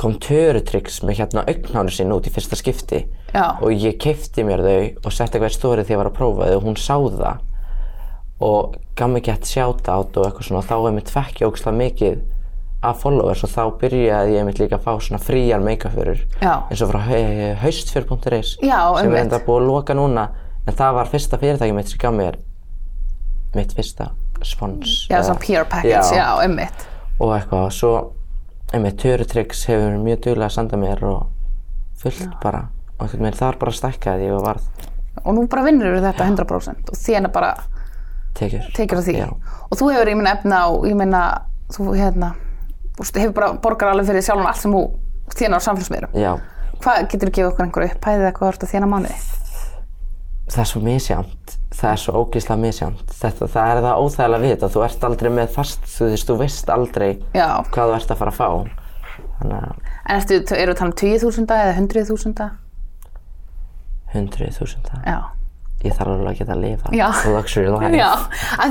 kom 0.00 0.16
Törutryggs 0.22 1.02
með 1.06 1.20
hérna 1.20 1.44
augnánu 1.46 1.92
sín 1.94 2.12
út 2.14 2.26
í 2.26 2.32
fyrsta 2.34 2.58
skipti 2.58 3.04
Já. 3.34 3.58
og 3.60 3.70
ég 3.70 3.98
keipti 4.02 4.44
mér 4.46 4.62
þau 4.64 4.78
og 5.04 5.14
setti 5.14 5.38
eitthvað 5.38 5.52
í 5.52 5.58
stórið 5.58 5.86
því 5.88 5.94
ég 5.94 6.00
var 6.00 6.10
að 6.10 6.16
prófa 6.18 6.48
þau 6.48 6.56
og 6.56 6.64
hún 6.66 6.78
sá 6.80 6.96
það 6.96 7.42
og 8.44 8.78
gaf 8.98 9.12
mig 9.12 9.26
gett 9.28 9.46
shoutout 9.46 10.18
og 10.18 10.26
eitthvað 10.26 10.48
svona 10.48 10.62
og 10.62 10.70
þá 10.70 10.96
mitt 10.96 11.12
fekk 11.14 11.42
ég 11.42 11.52
ógslag 11.52 11.78
mikið 11.78 12.16
af 12.90 13.00
followers 13.02 13.44
og 13.46 13.50
þá 13.50 13.62
byrjaði 13.80 14.34
ég 14.38 14.44
mitt 14.48 14.58
líka 14.60 14.76
að 14.78 14.84
fá 14.86 14.92
svona 15.00 15.20
fríar 15.22 15.62
make-up-vörur 15.64 16.20
Já. 16.42 16.54
eins 16.70 16.82
og 16.84 16.90
frá 16.92 17.00
ha- 17.08 17.54
haustfjör.is 17.62 18.56
Já, 18.62 18.80
sem 19.00 19.14
er 19.14 19.22
enda 19.24 19.38
búið 19.46 19.62
að 19.62 19.66
loka 19.70 19.94
núna 19.98 20.28
en 20.66 20.74
það 20.74 20.94
var 20.98 21.10
fyrsta 21.12 21.38
fyrirtæki 21.40 21.74
mitt 21.76 21.88
sem 21.92 21.98
gaf 22.02 22.14
mér 22.14 22.36
mitt 23.54 23.72
fyrsta 23.76 24.10
spons. 24.44 25.06
Já, 25.10 25.22
svona 25.22 25.40
peer 25.40 25.64
package, 25.64 25.90
já, 26.14 26.16
já, 26.18 26.28
einmitt. 26.42 26.86
og 27.20 27.30
eitthvað 27.36 27.68
svo 27.72 27.92
einmitt 28.74 28.98
Törutryggs 29.00 29.64
hefur 29.70 29.98
mjög 30.02 30.20
duglega 30.24 30.48
að 30.50 30.56
senda 30.56 30.76
mér 30.80 31.02
og 31.06 31.26
fullt 32.02 32.34
bara. 32.42 32.64
Og 32.98 33.06
einhvern 33.06 33.22
veginn 33.28 33.38
það 33.38 33.46
var 33.52 33.58
bara 33.60 33.70
að 33.72 33.78
stækka 33.78 34.16
því 34.18 34.32
og 34.34 34.42
varð 34.48 34.90
Og 35.24 35.34
nú 35.36 35.44
bara 35.48 35.62
vinnur 35.64 36.00
þetta 36.02 36.26
100% 36.26 36.90
og 36.90 36.96
þérna 36.98 37.30
bara 37.32 37.52
tekir 38.34 38.98
á 38.98 39.02
því. 39.06 39.14
Já. 39.16 39.28
Og 39.70 39.78
þú 39.78 39.92
hefur, 39.94 40.10
ég 40.10 40.16
meina, 40.18 40.32
efna 40.34 40.58
á, 40.66 40.68
ég 40.90 40.96
meina, 40.98 41.20
þú 41.70 41.94
hérna, 41.94 42.32
þú 42.94 43.04
veist, 43.04 43.20
hefur 43.22 43.36
bara 43.38 43.52
borgar 43.64 43.92
alveg 43.92 44.06
fyrir 44.10 44.22
sjálfan 44.26 44.50
allt 44.50 44.62
sem 44.62 44.74
þú 44.74 44.82
þérna 45.34 45.58
á 45.58 45.66
samfélagsmiðlum. 45.68 46.18
Já, 46.20 46.32
Hvað 46.84 47.06
getur 47.08 47.30
þú 47.30 47.34
gefið 47.38 47.48
okkur 47.52 47.64
einhverju 47.64 47.90
upphæðið 47.94 48.22
eða 48.26 48.32
hvað 48.38 48.48
ert 48.54 48.64
að 48.66 48.72
þérna 48.74 48.88
mánuði? 48.92 49.18
það 50.44 50.60
er 50.60 50.68
svo 50.68 50.80
misjæmt 50.84 51.52
það 51.74 51.90
er 51.90 52.00
svo 52.02 52.12
ógeðslega 52.20 52.60
misjæmt 52.60 53.12
þetta, 53.16 53.46
það 53.48 53.70
er 53.72 53.78
það 53.86 54.00
óþægilega 54.04 54.42
við 54.44 54.50
þetta 54.52 54.68
þú 54.74 54.82
ert 54.84 55.06
aldrei 55.08 55.30
með 55.32 55.48
fast, 55.54 55.86
þú 55.88 56.08
veist, 56.10 56.26
þú 56.28 56.36
veist 56.42 56.68
aldrei 56.74 57.08
Já. 57.32 57.46
hvað 57.72 57.88
þú 57.88 57.94
ert 57.96 58.12
að 58.12 58.20
fara 58.20 58.34
að 58.34 58.36
fá 58.36 58.48
þannig 59.40 59.56
að 59.56 59.72
En 60.04 60.20
ertu, 60.20 60.36
eru 60.36 60.74
þú 60.74 60.74
að 60.74 60.80
tala 60.82 60.90
um 60.90 60.98
20.000 61.00 61.56
eða 61.56 61.72
100.000? 61.80 62.50
100.000 64.12 65.00
Já. 65.08 65.18
Ég 65.84 65.96
þarf 65.96 66.12
alveg 66.14 66.30
að 66.32 66.38
geta 66.38 66.54
að 66.54 66.62
lifa 66.64 66.92
luxury 67.34 67.68
life 67.68 67.90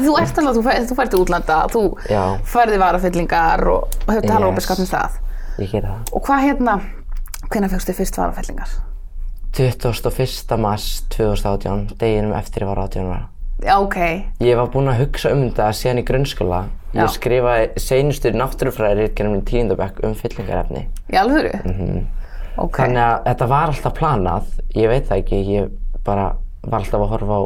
þú 0.05 0.15
ert 0.21 0.37
alveg, 0.41 0.55
þú, 0.57 0.63
fer, 0.63 0.87
þú 0.89 0.97
fært 0.99 1.13
til 1.13 1.19
útlanda, 1.23 1.59
þú 1.73 1.83
Já. 2.09 2.23
færði 2.53 2.79
varafyllingar 2.81 3.67
og, 3.67 3.99
hefur 4.07 4.25
talað 4.27 4.49
Yes. 4.49 4.69
opið 4.69 4.87
stað. 4.89 5.19
Og 6.13 6.23
hvað 6.25 6.39
hérna, 6.47 6.79
hvenær 7.49 7.69
fegstu 7.69 7.93
fyrst 7.93 8.17
varafyllingar? 8.17 8.69
21. 9.53 10.57
mars 10.57 11.03
2018 11.13 11.91
deginum 11.99 12.33
eftir 12.33 12.63
ég 12.63 12.67
var 12.71 12.79
18 12.87 13.05
ára 13.05 13.27
Já, 13.63 13.75
ok. 13.77 13.95
ég 14.41 14.57
var 14.57 14.71
búinn 14.73 14.89
að 14.89 15.03
hugsa 15.03 15.29
um 15.31 15.43
þetta 15.45 15.67
síðan 15.77 16.01
í 16.01 16.05
grunnskóla 16.07 16.61
ég 16.97 17.11
skrifaði 17.13 17.67
seinustu 17.77 18.31
náttúrufræði 18.33 19.03
ritgerðum 19.03 19.37
í 19.37 19.45
tíundabekk 19.45 20.01
um 20.07 20.15
fyllingarefni 20.17 20.87
Í 21.13 21.19
alvöru? 21.21 21.53
Mm 21.63 21.77
-hmm. 21.77 22.03
Ok. 22.57 22.77
Þannig 22.77 23.01
að 23.01 23.23
þetta 23.25 23.47
var 23.49 23.71
alltaf 23.71 23.93
planað, 23.97 24.49
ég 24.77 24.89
veit 24.89 25.07
það 25.09 25.17
ekki, 25.17 25.39
ég 25.53 25.69
bara 26.05 26.35
var 26.63 26.79
alltaf 26.79 27.01
að 27.01 27.11
horfa 27.13 27.39
á 27.39 27.43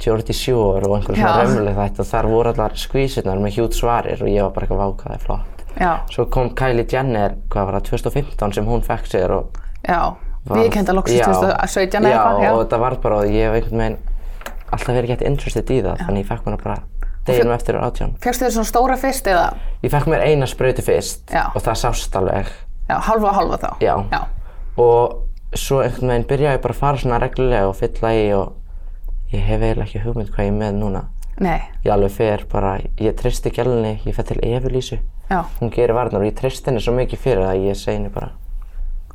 Geordie 0.00 0.32
Shore 0.36 0.86
og 0.88 0.96
einhverjum 0.96 1.20
svona 1.20 1.32
Já. 1.36 1.42
raunveruleg 1.44 1.76
þætti 1.76 2.00
og 2.04 2.08
þar 2.08 2.28
voru 2.32 2.52
allar 2.54 2.76
skvísurnar 2.80 3.40
með 3.42 3.56
hjút 3.58 3.76
svarir 3.76 4.22
og 4.24 4.30
ég 4.32 4.46
var 4.46 4.52
bara 4.56 4.66
eitthvað 4.66 4.84
vákaði 4.84 5.18
flott. 5.26 5.64
Já, 5.80 5.90
Svo 6.10 6.24
kom 6.32 6.48
Kylie 6.58 6.86
Jenner, 6.90 7.36
hvað 7.52 7.66
var 7.68 7.76
það, 7.78 7.90
2015 7.92 8.54
sem 8.56 8.66
hún 8.66 8.82
fekk 8.86 9.06
sér 9.12 9.34
og 9.36 9.60
já. 9.86 10.00
Við 10.50 10.70
kenda 10.72 10.94
loksist 10.96 11.20
Já. 11.20 11.26
2017 11.28 12.00
eða 12.00 12.10
Já, 12.10 12.16
eitthvað. 12.16 12.42
Já, 12.46 12.52
og 12.54 12.62
þetta 12.64 12.78
var 12.80 12.96
bara, 13.04 13.18
ég 13.28 13.44
hef 13.44 13.58
einhvern 13.60 13.82
veginn 13.84 13.98
alltaf 14.72 14.94
verið 14.96 15.12
gett 15.12 15.22
interested 15.28 15.70
í 15.70 15.78
það, 15.84 16.00
þannig 16.06 16.24
ég 16.24 16.28
fekk 16.30 16.48
mér 16.48 16.62
bara 16.64 16.78
deginum 17.28 17.52
eftir 17.54 17.76
átján. 17.78 18.14
Fegstu 18.24 18.46
þér 18.46 18.54
svona 18.56 18.70
stóra 18.70 18.96
fyrst 18.98 19.28
eða, 19.30 19.46
Ég 19.84 19.92
fekk 19.92 20.08
mér 20.10 20.24
eina 20.26 20.48
sprautu 20.48 20.82
fyrst 20.82 21.28
Já. 21.30 21.44
og 21.54 21.60
það 21.62 21.80
sást 21.84 22.16
alveg 22.16 22.48
já, 22.88 22.96
halva 23.06 23.32
halva 23.36 23.58
þá? 23.60 23.68
Já. 23.84 23.94
Já, 24.10 24.20
og 24.80 25.18
svo 25.54 25.80
einhvern 25.82 26.08
veginn 26.12 26.26
byrjaði 26.30 26.56
ég 26.58 26.62
bara 26.62 26.74
að 26.74 26.78
fara 26.80 26.98
svona 27.02 27.18
reglulega 27.22 27.68
og 27.68 27.76
fylla 27.76 28.10
í 28.14 28.26
og 28.36 28.52
ég 29.32 29.42
hef 29.46 29.60
eiginlega 29.62 29.86
ekki 29.88 30.02
hugmynd 30.04 30.30
hvað 30.30 30.46
ég 30.46 30.52
er 30.52 30.58
með 30.60 30.76
núna. 30.80 31.02
nei, 31.40 31.60
Ég 31.84 31.92
alveg 31.94 32.10
fer 32.12 32.44
bara, 32.52 32.74
ég 33.00 33.14
treysti 33.16 33.50
gælunni, 33.50 34.00
ég 34.04 34.14
fer 34.14 34.24
til 34.28 34.40
Evelísu, 34.44 34.98
já. 35.30 35.44
hún 35.60 35.70
gerir 35.72 35.94
varnar 35.94 36.20
og 36.20 36.26
ég 36.28 36.34
treysti 36.36 36.66
henni 36.68 36.80
svo 36.84 36.92
mikið 36.94 37.18
fyrir 37.18 37.42
það 37.44 37.52
að 37.54 37.64
ég 37.70 37.76
segi 37.80 37.96
henni 37.96 38.08
bara 38.12 38.30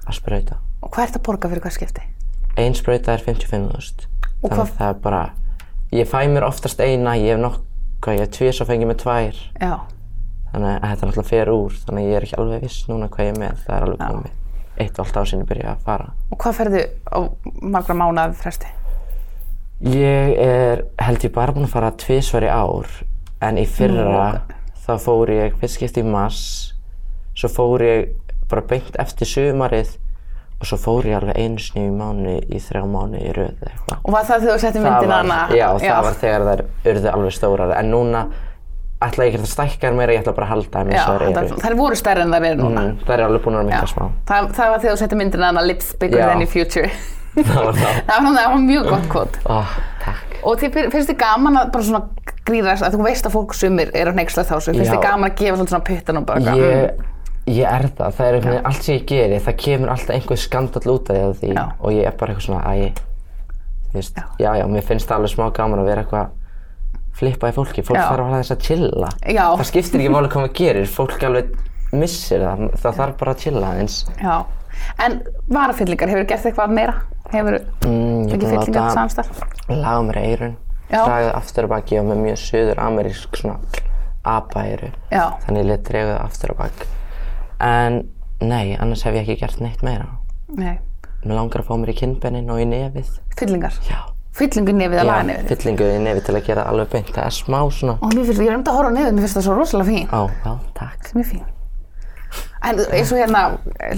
að 0.07 0.13
sprauta. 0.17 0.57
Og 0.81 0.89
hvað 0.91 1.03
ert 1.07 1.15
að 1.19 1.23
borga 1.27 1.49
fyrir 1.49 1.61
hvað 1.61 1.75
skipti? 1.77 2.01
Ein 2.57 2.73
sprauta 2.73 3.13
er 3.13 3.21
55.000, 3.21 4.07
Og 4.41 4.49
þannig 4.49 4.55
hvað- 4.55 4.71
að 4.71 4.77
það 4.79 4.89
er 4.89 4.99
bara, 5.03 5.21
ég 5.91 6.07
fæ 6.07 6.25
mér 6.27 6.43
oftast 6.47 6.79
eina, 6.79 7.13
ég 7.15 7.35
hef 7.35 7.39
nokk, 7.39 7.61
hvað 8.01 8.15
ég 8.15 8.19
hef 8.19 8.29
tvís 8.39 8.61
og 8.61 8.67
fengið 8.67 8.87
með 8.87 8.97
tvær, 9.03 9.35
Já, 9.61 9.79
þannig 10.51 10.81
að 10.81 10.89
þetta 10.89 11.05
náttúrulega 11.05 11.29
fer 11.29 11.47
úr, 11.53 11.71
þannig 11.85 12.01
að 12.03 12.09
ég 12.09 12.15
er 12.15 12.21
ekki 12.25 12.37
alveg 12.39 12.61
viss 12.61 12.87
núna 12.89 13.07
hvað 13.09 13.25
ég 13.25 13.35
er 13.35 13.39
með, 13.39 13.57
það 13.67 13.75
er 13.77 13.83
alveg 13.85 13.99
komið. 14.09 14.31
Eitt 14.77 14.97
og 14.99 15.05
allt 15.05 15.17
á 15.17 15.23
sinni 15.25 15.45
byrja 15.47 15.75
að 15.75 15.83
fara. 15.87 16.09
og 16.31 16.37
hvað 16.41 16.57
ferðu 16.59 16.81
á 17.07 17.19
margra 17.61 17.95
mánuða 17.95 18.33
fresti? 18.35 18.67
Ég 19.85 20.37
er 20.39 20.85
held 21.03 21.23
ég 21.27 21.33
bara 21.35 21.51
búinn 21.55 21.67
að 21.67 21.73
fara 21.75 21.91
tvisvar 21.99 22.45
í 22.47 22.51
ár 22.51 22.87
en 23.43 23.57
í 23.59 23.65
fyrra 23.67 24.41
þá 24.85 24.93
fór 25.03 25.31
ég 25.33 25.57
fyrst 25.59 25.75
skipt 25.79 25.97
í 25.99 26.03
mars 26.07 26.41
svo 27.35 27.49
fór 27.51 27.83
ég 27.83 28.13
bara 28.49 28.63
beint 28.69 28.95
eftir 29.01 29.27
sumarið 29.27 29.95
og 30.61 30.67
svo 30.69 30.77
fór 30.79 31.09
ég 31.09 31.17
alveg 31.19 31.35
einu 31.35 31.59
sinni 31.59 31.89
í 31.89 31.95
mánu 31.99 32.37
í 32.47 32.61
þrjá 32.63 32.85
mánu 32.87 33.19
í 33.19 33.31
röð 33.35 33.57
eða 33.59 33.71
eitthvað. 33.73 33.97
Og 34.07 34.13
var 34.15 34.23
það 34.29 34.45
þegar 34.45 34.55
þú 34.55 34.61
setti 34.63 34.79
Það 34.79 34.85
myndina 34.85 35.15
var- 35.15 35.25
hana? 35.25 35.57
Já, 35.59 35.67
það 35.83 36.03
var 36.07 36.19
þegar 36.21 36.45
þær 36.49 36.63
urðu 36.93 37.09
alveg 37.11 37.33
stórar 37.35 37.73
en 37.79 37.91
núna 37.91 38.21
ætla 39.03 39.25
ég 39.27 39.33
ekki 39.33 39.43
að 39.43 39.49
stækka 39.51 39.91
meira, 39.95 40.15
ég 40.15 40.23
ætla 40.23 40.33
bara 40.37 40.47
að 40.47 40.53
halda 40.53 40.83
eins 40.85 41.01
og 41.01 41.17
þær 41.19 41.25
það, 41.25 41.41
eru. 41.41 41.57
þær 41.65 41.75
voru 41.79 41.97
stærri 41.99 42.23
en 42.23 42.31
þær 42.35 42.45
eru 42.49 42.61
núna. 42.61 42.83
Mm, 42.85 43.01
þær 43.03 43.15
eru 43.17 43.25
alveg 43.27 43.43
búin 43.43 43.57
að 43.59 43.65
minka 43.69 43.89
smá. 43.91 44.05
Það, 44.29 44.47
það 44.55 44.71
var 44.71 44.83
þegar 44.83 44.95
þú 44.95 45.01
setti 45.01 45.19
myndina 45.19 45.49
hana 45.51 45.63
lips 45.65 45.89
bigger 45.99 46.21
Já. 46.21 46.27
than 46.29 46.45
your 46.45 46.51
future. 46.51 46.91
Það 47.35 47.65
var 47.65 47.75
það. 47.75 47.97
það, 48.07 48.19
var, 48.23 48.35
það 48.37 48.45
var 48.53 48.61
mjög 48.63 48.85
gott 48.87 49.07
kvot. 49.11 49.37
Ó, 49.51 49.55
takk. 49.99 50.35
Og 50.47 50.61
þið 50.61 50.77
finnst 50.93 51.09
þið 51.09 51.17
gaman 51.19 51.57
að 51.59 51.73
bara 51.73 51.87
svona 51.89 52.29
gríðast, 52.47 52.85
að 52.85 52.95
þú 52.95 53.07
veist 53.09 53.27
að 53.27 53.35
fólk 53.35 53.55
sumir 53.59 53.91
er 53.91 54.11
að 54.11 54.21
neyksla 54.21 54.45
þá 54.47 54.53
svo, 54.53 54.71
finnst 54.71 54.93
þið 54.93 55.03
gaman 55.03 55.27
að 55.27 55.35
gefa 55.41 55.57
svona 55.59 55.81
puttan 55.89 56.21
og 56.21 56.27
bara 56.29 56.39
eitthvað, 56.39 56.61
Ég, 56.63 57.03
ég 57.57 57.67
er 57.67 57.87
það, 57.89 58.15
það 58.15 58.29
er 58.29 58.37
einhvern 58.37 58.53
veginn 58.53 58.69
allt 58.71 58.87
sem 58.87 58.95
ég 58.95 59.05
geri, 59.11 59.41
það 59.49 59.57
kemur 59.65 59.91
alltaf 59.97 60.15
einhver 60.15 60.41
skandall 60.45 60.93
út 60.95 61.11
af 61.11 61.41
því 61.41 61.51
og 61.59 61.91
ég 61.91 62.07
er 62.07 62.15
bara 62.21 62.35
eitthvað 62.35 62.47
svona, 62.47 62.63
æ, 62.71 62.95
já. 64.39 64.49
já, 64.61 64.65
mér 64.71 64.87
finnst 64.87 65.09
það 65.09 65.19
alveg 65.19 65.35
smá 65.35 65.45
gaman 65.59 65.83
að 65.83 65.91
vera 65.91 66.05
eitthvað 66.05 66.44
flippa 67.15 67.49
í 67.51 67.55
fólki, 67.55 67.83
fólk 67.85 67.97
þarf 68.01 68.25
alveg 68.25 68.51
að 68.51 68.65
chilla. 68.67 69.09
Já. 69.23 69.45
Það 69.55 69.69
skiptir 69.71 70.01
ekki 70.03 70.11
máli 70.13 70.29
hvað 70.33 70.43
maður 70.45 70.55
gerir, 70.59 70.89
fólk 70.91 71.23
alveg 71.29 71.53
missir 71.95 72.43
það, 72.43 72.63
það 72.83 72.97
þarf 72.99 73.17
bara 73.21 73.33
að 73.35 73.43
chilla 73.45 73.71
eins. 73.79 73.97
Já. 74.19 74.35
En 75.05 75.21
varafyllingar, 75.47 76.11
hefur 76.11 76.27
gert 76.27 76.45
eitthvað 76.49 76.73
meira? 76.75 76.95
Hefur 77.31 77.55
Mm, 77.85 78.27
ég 78.27 78.35
fengið 78.35 78.43
búin 78.43 78.45
að 78.45 78.65
fyllingar 78.65 78.81
láta 78.83 78.93
samstarf? 78.99 79.39
laga 79.69 80.01
mér 80.09 80.19
eirun, 80.21 80.57
dragið 80.91 81.31
aftur 81.35 81.65
á 81.65 81.69
baki 81.71 81.99
og 81.99 82.05
með 82.09 82.19
mjög 82.25 82.41
söður 82.43 82.81
amerísk 82.83 83.39
svona. 83.39 83.59
Já. 85.11 85.23
Þannig 85.45 85.61
ég 85.63 85.67
let 85.69 85.83
dreguð 85.87 86.19
aftur 86.19 86.51
á 86.51 86.55
bak. 86.57 86.85
En 87.61 88.01
nei, 88.41 88.75
annars 88.81 89.03
hef 89.05 89.13
ég 89.15 89.23
ekki 89.23 89.39
gert 89.39 89.59
neitt 89.61 89.81
meira. 89.85 90.07
Nei. 90.49 90.79
Mér 91.25 91.35
langar 91.39 91.61
að 91.63 91.69
fá 91.69 91.77
mér 91.81 91.93
í 91.93 91.97
kinnbeinin 91.97 92.49
og 92.53 92.59
í 92.61 92.65
nefið. 92.69 93.13
Fyllingar? 93.39 93.73
Já. 93.89 94.01
Fyllingu 94.35 94.73
nefið 94.75 94.99
að 94.99 95.07
laga 95.07 95.23
nefið? 95.29 95.51
fyllingu 95.51 95.85
nefið 96.03 96.25
til 96.27 96.35
að 96.35 96.45
gera 96.49 96.63
alveg 96.71 96.89
beint. 96.91 97.11
Það 97.15 97.25
er 97.29 97.35
smá 97.37 97.59
svona... 97.71 97.93
Og 98.03 98.11
mér 98.15 98.25
finnst, 98.27 98.41
ég 98.43 98.49
er 98.51 98.57
um 98.57 98.63
að 98.67 98.75
horfa 98.75 98.89
á 98.91 98.95
nefið, 98.97 99.13
mér 99.15 99.23
finnst 99.25 99.37
það 99.39 99.45
svo 99.47 99.55
rosalega 99.55 99.87
fín. 99.91 100.09
Ó, 100.11 100.21
já, 100.43 100.53
takk. 100.75 101.11
Mjög 101.15 101.29
fín. 101.29 101.45
En 102.65 102.81
eins 102.97 103.11
og 103.13 103.19
hérna, 103.21 103.41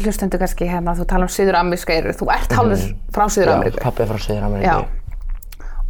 hlustendur 0.03 0.41
kannski 0.43 0.67
hérna, 0.69 0.93
þú 0.97 1.05
tala 1.09 1.25
um 1.25 1.31
Suður-Ameríska 1.33 1.95
eru, 1.97 2.13
þú 2.19 2.27
ert 2.35 2.53
hálfur 2.53 2.83
frá 3.15 3.23
Já, 3.25 3.33
Suður-Ameríku. 3.37 3.81
pappi 3.81 4.03
er 4.03 4.09
frá 4.11 4.19
Suður 4.27 4.47
Ameríku. 4.49 4.67
Já. 4.67 4.77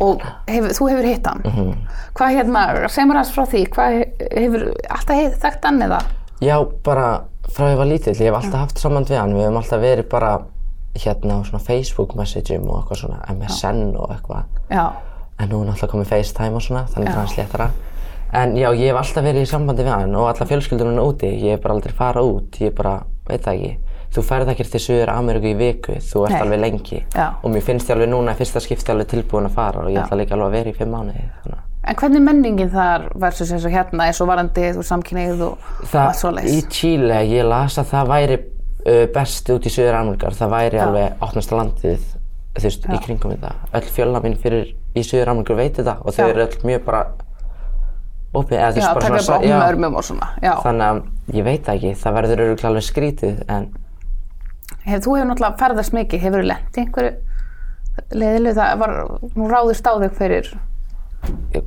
Og 0.07 0.21
hef, 0.47 0.67
þú 0.77 0.89
hefur 0.93 1.07
hitt 1.09 1.27
hann. 1.27 1.41
Mhm. 1.43 1.71
Hvað 2.19 2.35
hérna, 2.37 2.61
mér 3.09 3.17
aðeins 3.17 3.33
frá 3.33 3.45
því, 3.51 3.63
hvað 3.73 3.97
he- 3.97 4.29
hefur 4.43 4.67
alltaf 4.93 5.39
þekkt 5.43 5.65
hann 5.65 5.81
eða? 5.87 5.99
Já, 6.39 6.57
bara 6.85 7.07
frá 7.49 7.71
ég 7.73 7.77
var 7.81 7.89
lítill. 7.89 8.13
Ég 8.13 8.29
hef 8.29 8.37
alltaf 8.37 8.59
haft 8.67 8.79
samband 8.79 9.09
við 9.09 9.17
hann. 9.17 9.33
Við 9.33 9.47
hefum 9.47 9.57
alltaf 9.57 9.81
verið 9.81 10.07
bara 10.09 10.31
hérna 11.05 11.39
á 11.39 11.45
svona 11.47 11.63
Facebook 11.63 12.15
messageum 12.15 12.69
og 12.69 12.79
eitthvað 12.83 13.01
svona 13.01 13.19
MSN 13.33 13.95
og 13.97 14.09
eitthvað. 14.15 14.43
Já. 14.71 14.85
En 15.39 15.49
nú 15.49 15.61
er 15.61 15.67
náttúrulega 15.69 15.91
komið 15.93 16.05
FaceTime 16.13 16.55
og 16.55 16.61
svona, 16.61 16.85
þannig 16.89 17.07
það 17.09 17.15
er 17.15 17.19
hans 17.21 17.35
léttara. 17.37 17.69
En 18.33 18.55
já, 18.57 18.69
ég 18.75 18.87
hef 18.91 18.97
alltaf 19.01 19.23
verið 19.23 19.41
í 19.45 19.47
sambandi 19.47 19.83
við 19.83 19.93
hann 19.93 20.15
og 20.15 20.27
alla 20.27 20.45
fjölskyldunum 20.49 20.97
úti. 21.03 21.29
Ég 21.43 21.51
hef 21.55 21.61
bara 21.61 21.73
aldrei 21.77 21.93
farað 21.93 22.31
út, 22.33 22.57
ég 22.59 22.73
bara, 22.75 23.03
veit 23.29 23.41
það 23.45 23.53
ekki. 23.53 23.77
þú 24.07 24.21
ferð 24.23 24.49
ekkert 24.49 24.71
til 24.71 24.79
Suður 24.79 25.09
Ameríku 25.11 25.49
í 25.51 25.55
viku, 25.59 25.93
þú 25.99 26.21
ert 26.25 26.31
Nei. 26.31 26.41
alveg 26.41 26.59
lengi 26.61 26.99
Já. 27.13 27.25
og 27.43 27.51
mér 27.51 27.61
finnst 27.61 27.89
ég 27.89 27.95
alveg 27.97 28.07
núna 28.09 28.31
í 28.31 28.37
fyrsta 28.39 28.61
skipti 28.63 28.89
alveg 28.93 29.07
tilbúin 29.11 29.45
að 29.45 29.51
fara 29.57 29.81
og 29.83 29.89
ég 29.91 29.97
Já. 29.99 30.05
ætla 30.05 30.17
líka 30.17 30.33
alveg 30.33 30.47
að 30.47 30.51
vera 30.55 30.69
í 30.69 30.75
fimm 30.77 30.91
mánuði 30.95 31.25
þannig. 31.43 31.57
að- 31.57 31.89
En 31.89 31.95
hvernig 31.95 32.15
er 32.15 32.23
menningin 32.23 32.69
þar 32.71 33.01
versus 33.15 33.51
eins 33.51 33.65
og 33.65 33.71
hérna 33.71 34.07
eins 34.07 34.21
og 34.21 34.27
varandi 34.27 34.63
þú 34.73 34.83
samkynneið 34.87 35.41
og, 35.41 35.57
allt 35.81 35.91
Það, 35.91 36.15
svoleiðis? 36.21 36.55
í 36.55 36.69
Chile, 36.69 37.19
ég 37.27 37.45
las 37.49 37.77
að 37.77 37.85
það 37.91 38.07
væri 38.07 38.37
uh, 38.88 39.03
best 39.13 39.50
út 39.53 39.67
í 39.67 39.72
Suður 39.74 40.00
Ameríkar, 40.01 40.36
það 40.38 40.53
væri 40.56 40.82
alveg 40.84 41.24
opnasta 41.27 41.60
landið, 41.60 42.03
þú 42.58 42.63
veist, 42.67 42.88
í 42.89 43.00
kringum 43.06 43.34
þetta. 43.36 43.53
Öll 43.77 43.88
fjöla 43.98 44.22
mín 44.24 44.38
fyrir 44.41 44.74
í 44.98 45.03
Suður 45.06 45.34
Ameríkar 45.34 45.60
veit 45.60 45.79
þetta 45.82 45.98
og 46.01 46.13
þau 46.15 46.24
Já. 46.25 46.29
eru 46.34 46.46
öll 46.48 46.62
mjög 46.72 46.86
bara 46.88 47.01
opið, 48.38 48.58
eða 48.60 48.72
þú 48.72 48.82
Já, 48.82 48.84
veist, 48.84 48.94
bara 48.94 49.08
taka 49.08 49.20
upp 49.22 49.36
opnum 49.38 49.50
já. 49.51 49.60
örmum 49.72 49.96
og 50.00 50.03
svona. 50.08 50.29
Já. 50.44 50.53
Þannig 50.63 50.88
að 50.88 51.38
ég 51.38 51.46
veit 51.48 51.70
ekki, 51.74 51.94
það 52.01 52.17
verður 52.17 52.44
öruglega 52.48 52.72
alveg 52.72 52.88
skrítið 52.88 53.44
en 53.48 53.70
Hef, 54.88 55.01
þú 55.03 55.15
hefur 55.17 55.27
náttúrulega 55.27 55.60
ferðast 55.60 55.94
mikið, 55.96 56.22
hefur 56.24 56.44
þú 56.44 56.48
lent 56.48 56.77
í 56.77 56.82
einhverju 56.84 57.13
leiðilegu, 58.13 58.56
það 58.56 58.77
var, 58.84 58.94
nú 59.36 59.48
ráðist 59.51 59.88
á 59.88 59.94
þig 60.00 60.13
fyrir, 60.15 60.50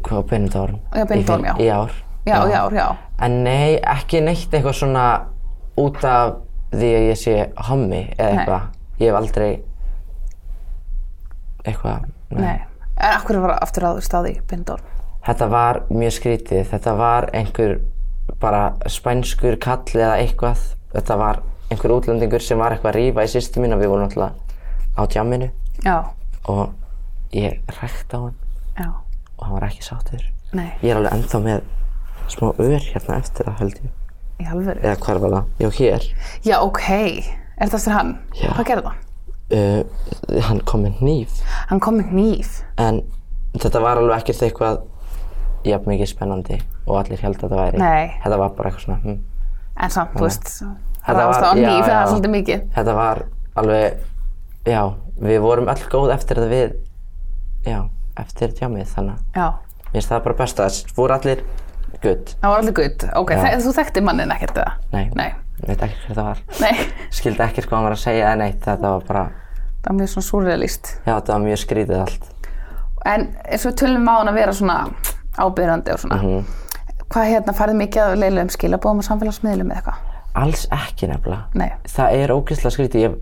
hvað 0.07 0.23
Benidorm? 0.31 0.79
Já, 0.95 1.05
Benidorm, 1.11 1.45
já. 1.49 1.55
Í 1.61 1.67
ár. 1.75 1.97
já, 2.29 2.37
já, 2.49 2.61
já, 2.77 2.87
En 3.21 3.43
nei, 3.45 3.77
ekki 3.83 4.21
neitt 4.25 4.53
eitthvað 4.55 4.77
svona 4.79 5.05
út 5.81 6.00
af 6.09 6.39
því 6.73 6.91
að 6.97 7.07
ég 7.11 7.19
sé 7.21 7.35
hommi 7.69 8.03
eða 8.17 8.31
Nei. 8.31 8.39
eitthvað. 8.39 8.67
Ég 9.00 9.07
hef 9.11 9.19
aldrei 9.21 9.50
eitthvað, 11.65 12.05
nei. 12.37 12.59
En 13.00 13.15
af 13.17 13.25
hverju 13.25 13.41
var 13.45 13.55
aftur 13.65 13.85
ráðist 13.87 14.12
á 14.17 14.21
þig, 14.25 14.41
Bindor? 14.50 14.83
Þetta 15.25 15.47
var 15.53 15.81
mjög 15.93 16.15
skrítið. 16.17 16.62
Þetta 16.71 16.95
var 16.99 17.29
einhver 17.37 17.79
bara 18.41 18.62
spænskur 18.89 19.57
kall 19.61 19.85
eða 19.97 20.19
eitthvað. 20.21 20.62
Þetta 20.95 21.17
var 21.21 21.41
einhver 21.71 21.95
útlendingur 21.97 22.43
sem 22.45 22.59
var 22.61 22.75
eitthvað 22.75 22.93
að 22.95 22.99
rífa 23.00 23.25
í 23.27 23.31
sýstu 23.35 23.62
mín 23.62 23.75
og 23.77 23.81
við 23.83 23.93
vorum 23.93 24.07
náttúrulega 24.09 24.35
á 24.99 25.03
djamminu 25.07 25.49
Já, 25.85 25.97
og 26.50 26.73
ég 27.33 27.61
rækti 27.79 28.17
á 28.17 28.21
hann 28.21 28.35
já, 28.77 28.89
og 29.39 29.45
hann 29.47 29.55
var 29.55 29.67
ekki 29.69 29.85
sáttur. 29.87 30.25
nei, 30.53 30.73
Ég 30.83 30.91
er 30.91 30.99
alveg 30.99 31.15
ennþá 31.15 31.41
með 31.45 31.61
smá 32.29 32.49
ör 32.59 32.83
hérna 32.91 33.17
eftir 33.21 33.47
það 33.47 33.61
held 33.62 33.79
ég. 33.85 33.93
Í 34.40 34.49
alvöru. 34.50 34.80
Eða 34.82 34.97
hvar 35.04 35.20
var 35.23 35.35
það? 35.37 35.49
Já, 35.64 35.68
hér. 35.78 36.09
Já, 36.49 36.56
ok, 36.64 36.88
er 37.61 37.73
þetta 37.75 37.94
hann? 37.97 38.12
Já. 38.40 38.50
Hvað 38.56 38.68
gerði 38.70 38.85
það? 38.88 39.06
Uh, 39.50 40.40
hann 40.47 40.61
kom 40.68 40.85
með 40.87 41.00
hníf. 41.02 41.40
Hann 41.70 41.80
kom 41.82 41.97
með 41.99 42.12
hníf. 42.14 42.61
En 42.78 43.00
þetta 43.59 43.80
var 43.82 43.99
alveg 43.99 44.20
ekkert 44.23 44.44
eitthvað 44.47 44.82
jafn 45.66 45.90
mikið 45.90 46.09
spennandi 46.12 46.61
og 46.87 47.00
allir 47.00 47.20
held 47.25 47.37
að 47.37 47.42
þetta 47.42 47.59
væri. 47.59 47.80
Nei. 47.82 48.12
Þetta 48.23 48.38
var 48.40 48.52
bara 48.56 48.70
eitthvað 48.70 48.85
svona, 48.87 49.00
hm. 49.04 49.18
En 49.80 49.90
samt, 49.94 50.14
þú 50.16 50.26
veist, 50.28 50.52
Þetta 51.00 51.25
á 51.25 51.28
var- 51.30 51.42
já, 51.42 51.50
hníf, 51.56 51.85
það 51.85 51.90
já. 51.90 52.00
er 52.02 52.06
svolítið 52.12 52.32
mikið. 52.37 52.62
Þetta 52.76 52.94
var 52.94 53.23
alveg, 53.56 53.99
já, 54.68 54.82
við 55.20 55.40
vorum 55.40 55.68
öll 55.73 55.85
góð 55.94 56.12
eftir 56.14 56.40
að 56.42 56.49
við, 56.54 56.75
já, 57.66 57.78
eftir 58.20 58.52
tjámið, 58.59 58.87
þannig 58.94 59.14
að 59.16 59.40
Já, 59.40 59.47
mér 59.90 59.92
finnst 59.97 60.12
það 60.12 60.25
bara 60.25 60.38
besta. 60.42 60.68
Það 60.68 60.94
voru 60.97 61.16
allir 61.16 61.42
good. 62.02 62.35
það 62.42 62.49
var 62.54 62.59
allir 62.62 62.73
gutt. 62.80 63.04
Ok, 63.16 63.30
þe- 63.30 63.61
þú 63.64 63.73
þekkti 63.78 64.02
mannin 64.07 64.30
ekkert 64.35 64.57
eða? 64.62 64.73
Nei, 64.92 65.11
Nei, 65.14 65.28
ég 65.62 65.69
veit 65.69 65.83
ekki 65.87 65.97
hvað 66.07 66.16
það 66.21 66.25
var. 66.30 66.38
nei, 66.61 66.75
Skildi 67.11 67.45
ekkert 67.47 67.69
hvað 67.69 67.76
hann 67.76 67.85
var 67.88 67.97
að 67.97 68.02
segja 68.04 68.26
eða 68.30 68.38
neitt, 68.42 68.61
þetta 68.64 68.90
var 68.95 69.00
bara, 69.09 69.25
það 69.83 69.88
var 69.90 69.99
mjög 70.00 70.12
svona 70.14 70.28
súrrealist. 70.30 70.92
já, 71.07 71.12
þetta 71.21 71.33
var 71.37 71.40
mjög 71.47 71.59
skrítið 71.64 72.00
allt. 72.00 72.30
En 73.07 73.26
eins 73.49 73.66
og 73.66 73.75
tölum 73.80 74.09
á 74.09 74.14
hann 74.19 74.28
að 74.28 74.35
vera 74.35 74.52
svona 74.52 74.78
ábyrðandi 75.40 75.92
og 75.95 75.99
svona. 76.02 76.16
Mhm. 76.16 76.45
Hvað 77.11 77.26
hérna, 77.33 77.52
farið 77.57 77.76
mikið 77.80 78.02
að 78.04 78.19
leiðilegum 78.21 78.50
skilabóðum 78.54 78.99
og 79.02 79.07
samfélagsmiðlum 79.09 79.71
eða 79.73 79.80
eitthvað? 79.80 80.07
Alls 80.35 80.66
ekki 80.71 81.08
nefnilega. 81.10 81.43
Nei. 81.54 81.71
Það 81.89 82.13
er 82.21 82.28
ógeðslega 82.36 82.75
skrítið. 82.76 83.00
Ég 83.02 83.10
hef 83.10 83.17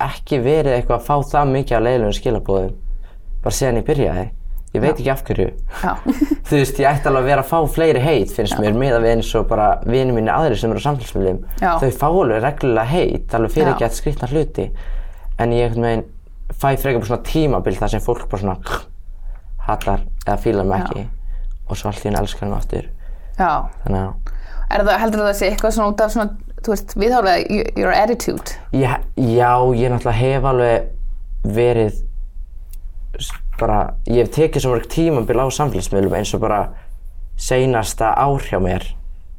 ekki 0.00 0.38
verið 0.44 0.72
eitthvað 0.76 1.00
að 1.00 1.04
fá 1.04 1.16
það 1.32 1.50
mikið 1.52 1.76
af 1.76 1.82
leiðilegum 1.82 2.16
skilabóðum 2.16 2.74
bara 3.42 3.54
síðan 3.58 3.76
ég 3.82 3.84
byrjaði. 3.90 4.30
Ég 4.76 4.82
veit 4.84 4.92
ekki 5.00 5.10
af 5.12 5.22
hverju. 5.26 5.46
Já, 5.82 5.92
Þú 6.48 6.58
veist, 6.60 6.78
ég 6.82 6.88
ætti 6.90 7.08
alveg 7.10 7.22
að 7.24 7.28
vera 7.30 7.42
að 7.44 7.50
fá 7.50 7.58
fleiri 7.74 8.02
heit 8.04 8.32
finnst 8.36 8.58
mér 8.62 8.76
með 8.78 8.96
að 8.98 9.06
við 9.06 9.14
eins 9.16 9.30
og 9.40 9.46
bara 9.50 9.68
vinið 9.86 10.14
mínu 10.20 10.32
aðrir 10.36 10.60
sem 10.60 10.70
eru 10.74 10.82
á 10.82 10.86
samfélagsmiðlum. 10.86 11.40
Já. 11.62 11.70
Þau 11.82 11.90
fá 12.00 12.06
alveg 12.10 12.42
reglulega 12.44 12.92
heit, 12.92 13.34
alveg 13.38 13.54
fyrir 13.56 13.72
Já. 13.72 13.74
ekki 13.74 13.88
að 13.88 13.96
skrýtna 13.98 14.28
hluti. 14.30 14.68
En 15.42 15.52
ég 15.56 15.74
veginn 15.74 16.04
fæ 16.54 16.68
frekar 16.78 17.00
bara 17.02 17.10
svona 17.10 17.26
tímabil 17.26 17.76
þar 17.80 17.92
sem 17.96 18.04
fólk 18.04 18.28
bara 18.30 18.42
svona 18.44 18.80
hatar 19.66 20.04
eða 20.26 20.38
fílar 20.44 20.68
mig 20.68 20.84
ekki. 20.84 21.06
Og 21.66 21.78
svo 21.80 21.90
henni 21.90 22.18
elskar 22.20 22.46
hann 22.46 22.56
aftur. 22.60 22.86
já. 23.38 23.50
Þannig 23.84 24.02
að 24.06 24.34
Er 24.66 24.82
það, 24.82 24.96
heldur 24.98 25.20
það 25.22 25.28
að 25.30 25.36
sé 25.38 25.48
eitthvað 25.52 25.74
svona 25.76 25.90
út 25.92 26.00
af 26.02 26.10
svona, 26.10 26.32
þú 26.66 26.72
veist, 26.72 26.94
viðhárlega, 26.98 27.58
your 27.78 27.92
attitude? 27.94 28.54
Já, 28.74 28.96
já, 29.14 29.50
ég 29.78 29.92
náttúrulega 29.92 30.16
hef 30.18 30.48
alveg 30.50 30.88
verið 31.54 32.00
bara, 33.60 33.78
ég 34.08 34.24
hef 34.24 34.34
tekið 34.34 34.64
svo 34.64 34.74
mörg 34.74 34.88
tímabil 34.92 35.40
á 35.40 35.46
samfélagsmiðlum 35.58 36.16
eins 36.18 36.34
og 36.36 36.42
bara 36.44 36.60
seinasta 37.40 38.12
ár 38.16 38.44
hjá 38.44 38.60
mér 38.62 38.84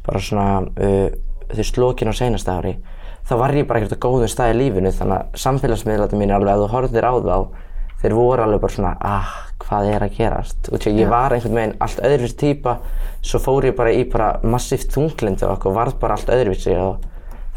bara 0.06 0.22
svona, 0.24 0.48
uh, 0.64 1.08
þú 1.52 1.60
veist, 1.62 1.80
lokin 1.82 2.12
á 2.12 2.16
seinasta 2.18 2.58
ári 2.58 2.78
þá 3.28 3.34
var 3.42 3.56
ég 3.58 3.68
bara 3.68 3.82
ekkert 3.82 3.98
á 4.00 4.06
góðum 4.06 4.32
stað 4.32 4.54
í 4.56 4.60
lífinu 4.62 4.94
þannig 4.96 5.18
að 5.18 5.42
samfélagsmiðlarnir 5.44 6.22
mín 6.22 6.36
alveg 6.36 6.54
að 6.54 6.64
þú 6.64 6.70
horfðir 6.74 7.10
á 7.10 7.14
þá 7.18 7.38
þeir 7.98 8.14
voru 8.14 8.44
alveg 8.44 8.62
bara 8.62 8.76
svona, 8.76 8.94
ah, 9.02 9.32
hvað 9.64 9.90
er 9.92 10.06
að 10.06 10.18
gerast 10.20 10.70
og 10.72 10.86
ég 10.86 11.10
var 11.10 11.34
einhvern 11.34 11.58
veginn 11.58 11.76
allt 11.82 12.02
öðruvísi 12.06 12.38
típa 12.38 12.78
svo 13.26 13.42
fór 13.42 13.68
ég 13.72 13.76
bara 13.78 13.94
í 13.94 14.04
bara 14.10 14.36
massíft 14.46 14.94
þunglindi 14.94 15.48
og 15.50 15.66
varð 15.74 15.98
bara 16.02 16.18
allt 16.18 16.30
öðruvísi 16.30 16.78
og 16.78 17.02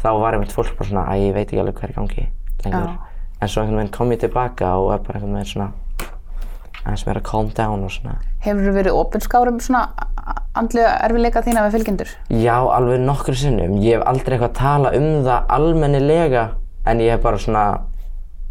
þá 0.01 0.09
var 0.17 0.35
einmitt 0.35 0.55
fólk 0.55 0.73
bara 0.79 0.89
svona, 0.89 1.05
að 1.13 1.27
ég 1.27 1.35
veit 1.37 1.45
ekki 1.45 1.61
alveg 1.61 1.77
hvað 1.77 1.87
er 1.87 1.93
í 1.93 1.99
gangi 1.99 2.25
lengur. 2.65 2.89
Já. 2.89 3.37
En 3.41 3.49
svo 3.49 3.61
einhvern 3.61 3.81
veginn 3.81 3.93
kom 3.93 4.13
ég 4.13 4.21
tilbaka 4.21 4.73
og 4.81 4.91
er 4.95 5.05
bara 5.05 5.19
einhvern 5.21 5.37
veginn 5.37 5.51
svona 5.53 5.69
aðeins 6.85 7.05
meira 7.07 7.21
calm 7.25 7.51
down 7.57 7.83
og 7.85 7.91
svona. 7.93 8.17
Hefur 8.41 8.65
þú 8.65 8.73
verið 8.75 8.97
opinskárum 8.97 9.59
svona 9.61 9.83
andlega 10.57 10.95
erfileika 11.05 11.43
þína 11.45 11.65
við 11.65 11.77
fylgjendur? 11.77 12.13
Já, 12.41 12.55
alveg 12.75 13.03
nokkru 13.05 13.35
sinnum. 13.37 13.77
Ég 13.83 13.99
hef 13.99 14.07
aldrei 14.09 14.37
eitthvað 14.37 14.49
að 14.49 14.57
tala 14.59 14.93
um 14.97 15.09
það 15.27 15.53
almennilega 15.57 16.47
en 16.89 17.03
ég 17.03 17.13
hef 17.15 17.21
bara 17.23 17.41
svona, 17.41 17.65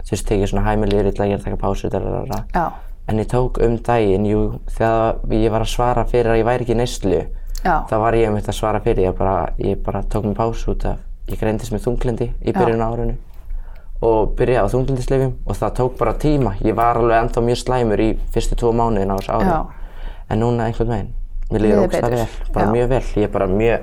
þú 0.05 0.15
veist, 0.15 0.29
tekið 0.29 0.53
svona 0.53 0.67
hæmilegur 0.69 1.11
illa, 1.11 1.29
ég 1.29 1.37
er 1.37 1.43
að 1.43 1.51
taka 1.51 1.61
pásu, 1.65 2.71
En 3.11 3.19
ég 3.19 3.27
tók 3.27 3.57
um 3.65 3.73
daginn, 3.83 4.27
jú, 4.29 4.41
þegar 4.71 5.17
ég 5.35 5.51
var 5.51 5.65
að 5.65 5.71
svara 5.73 6.05
fyrir 6.07 6.31
að 6.31 6.37
ég 6.39 6.47
væri 6.47 6.63
ekki 6.63 6.77
í 6.77 6.79
neyslu, 6.79 7.23
þá 7.65 7.95
var 7.99 8.15
ég 8.15 8.29
um 8.31 8.37
þetta 8.39 8.53
að 8.53 8.59
svara 8.61 8.81
fyrir, 8.85 9.09
ég 9.09 9.17
bara, 9.19 9.33
ég 9.59 9.81
bara 9.83 10.05
tók 10.07 10.29
mér 10.29 10.37
pásu 10.39 10.77
út 10.77 10.87
af, 10.87 11.01
ég 11.27 11.41
greindist 11.41 11.75
með 11.75 11.89
þunglindi 11.89 12.29
í 12.39 12.55
byrjun 12.55 12.85
á 12.85 12.87
árinu 12.87 13.17
og 14.01 14.35
byrjaði 14.39 14.65
á 14.65 14.73
þunglindislefjum 14.73 15.33
og 15.47 15.57
það 15.61 15.75
tók 15.77 15.97
bara 15.99 16.15
tíma. 16.17 16.55
Ég 16.65 16.75
var 16.79 16.97
alveg 16.97 17.19
ennþá 17.25 17.43
mjög 17.45 17.59
slæmur 17.65 18.01
í 18.01 18.11
fyrstu 18.33 18.57
tvo 18.57 18.73
mánuðin 18.73 19.13
á 19.13 19.17
þessu 19.21 19.35
ári. 19.37 19.49
Já. 19.51 19.61
En 20.31 20.41
núna 20.41 20.69
einhvern 20.71 20.89
veginn, 20.95 21.11
mér 21.51 21.61
Líður 21.65 21.83
ógsta 21.85 22.01
betur. 22.07 22.17
vel, 22.17 22.53
bara 22.55 22.67
Já. 22.67 22.73
mjög 22.73 22.89
vel. 22.95 23.03
Ég 23.17 23.27
er 23.29 23.33
bara 23.35 23.47
mjög 23.47 23.81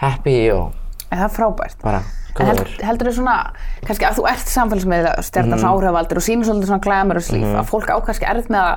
happy 0.00 0.36
og 0.54 0.72
en 1.10 1.18
það 1.18 1.24
er 1.26 1.34
frábært. 1.36 1.82
bara 1.82 2.02
En 2.38 2.46
held, 2.46 2.58
góður. 2.60 2.82
heldur 2.86 3.08
þú 3.08 3.12
svona, 3.16 3.36
kannski 3.82 4.06
að 4.06 4.18
þú 4.20 4.24
ert 4.30 4.50
samfélagsmiðla 4.52 5.12
stjarnar 5.26 5.58
svona 5.58 5.72
áhrifavaldur 5.74 6.20
og 6.20 6.22
sýnir 6.22 6.46
svolítið 6.46 6.68
svona 6.70 6.84
glamorous 6.84 7.30
líf, 7.34 7.46
að 7.58 7.64
fólk 7.66 7.88
á 7.90 7.96
kannski 8.06 8.28
erfitt 8.30 8.52
með 8.54 8.62
að 8.62 8.76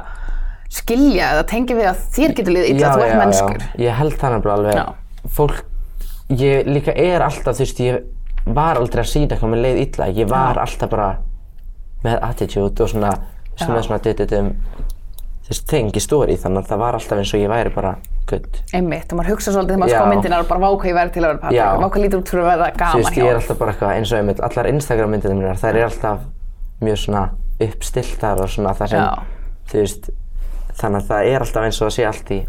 skilja 0.72 1.28
eða 1.36 1.44
tengja 1.52 1.76
við 1.78 1.90
að 1.92 2.00
þér 2.16 2.34
getur 2.40 2.56
liðið 2.56 2.72
illa, 2.72 2.94
þú 2.96 3.04
ert 3.06 3.20
mennskur. 3.22 3.62
Já, 3.62 3.84
ég 3.86 4.00
held 4.00 4.16
það 4.18 4.34
nefnilega 4.34 4.56
alveg. 4.58 5.30
Fólk, 5.38 5.60
ég 6.42 6.66
líka 6.72 6.96
er 6.96 7.22
alltaf, 7.28 7.60
þú 7.60 7.66
veist, 7.68 7.84
ég 7.86 8.02
var 8.46 8.80
aldrei 8.80 9.04
að 9.04 9.12
sína 9.12 9.36
eitthvað 9.36 9.54
með 9.54 9.64
leið 9.66 9.82
illa. 9.86 10.08
Ég 10.18 10.30
var 10.32 10.60
alltaf 10.62 10.90
bara 10.92 11.10
með 12.06 12.24
attitude 12.26 12.84
og 12.84 12.90
svona, 12.90 13.12
svona, 13.56 13.82
svona, 13.86 14.00
dudutum, 14.02 14.54
þú 15.46 15.52
veist, 15.52 15.68
þing 15.70 15.98
í 15.98 16.02
stóri, 16.02 16.38
þannig 16.42 16.64
að 16.64 16.72
það 16.72 16.82
var 16.82 16.98
alltaf 16.98 17.22
eins 17.22 17.34
og 17.36 17.44
ég 17.44 17.52
væri 17.52 17.74
bara 17.76 17.92
good. 18.32 18.62
Einmitt, 18.74 19.12
og 19.12 19.20
maður 19.20 19.36
hugsa 19.36 19.54
svolítið 19.54 19.76
þegar 19.76 19.84
maður 19.84 19.96
sko 19.96 20.12
myndinar 20.12 20.46
og 20.46 20.50
bara 20.50 20.64
váka 20.66 20.90
ég 20.90 20.98
verið 20.98 21.16
til 21.16 21.24
að 21.24 21.28
vera 21.32 21.52
Já. 21.54 21.64
Patrik, 21.66 21.84
váka 21.86 22.04
lítur 22.04 22.22
út 22.22 22.32
fyrir 22.32 22.44
að 22.46 22.52
vera 22.52 22.70
gaman 22.82 23.06
hjá 23.06 23.22
ég 23.22 23.32
er 23.32 23.40
alltaf 23.42 23.60
bara 23.62 23.76
eitthvað 23.76 23.96
eins 23.98 24.14
og 24.14 24.22
einmitt, 24.22 24.44
allar 24.48 24.70
Instagram 24.72 25.14
myndina 25.16 25.38
mínar, 25.38 25.60
þær 25.62 25.72
eru 25.74 25.88
alltaf 25.90 26.24
mjög 26.82 27.02
svona 27.04 27.24
uppstiltar 27.68 28.42
og 28.42 28.50
svona 28.50 28.74
það 28.80 28.94
sem, 28.96 29.04
Já. 29.04 29.52
þú 29.72 29.84
veist, 29.84 30.10
þannig 30.80 31.02
að 31.02 31.12
það 31.12 31.34
er 31.34 31.46
alltaf 31.46 31.68
eins 31.68 31.82
og 31.82 31.90
það 31.90 31.98
sé 31.98 32.08
allt 32.10 32.32
í 32.32 32.40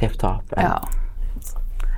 tip-top. 0.00 0.56
en. 0.56 0.98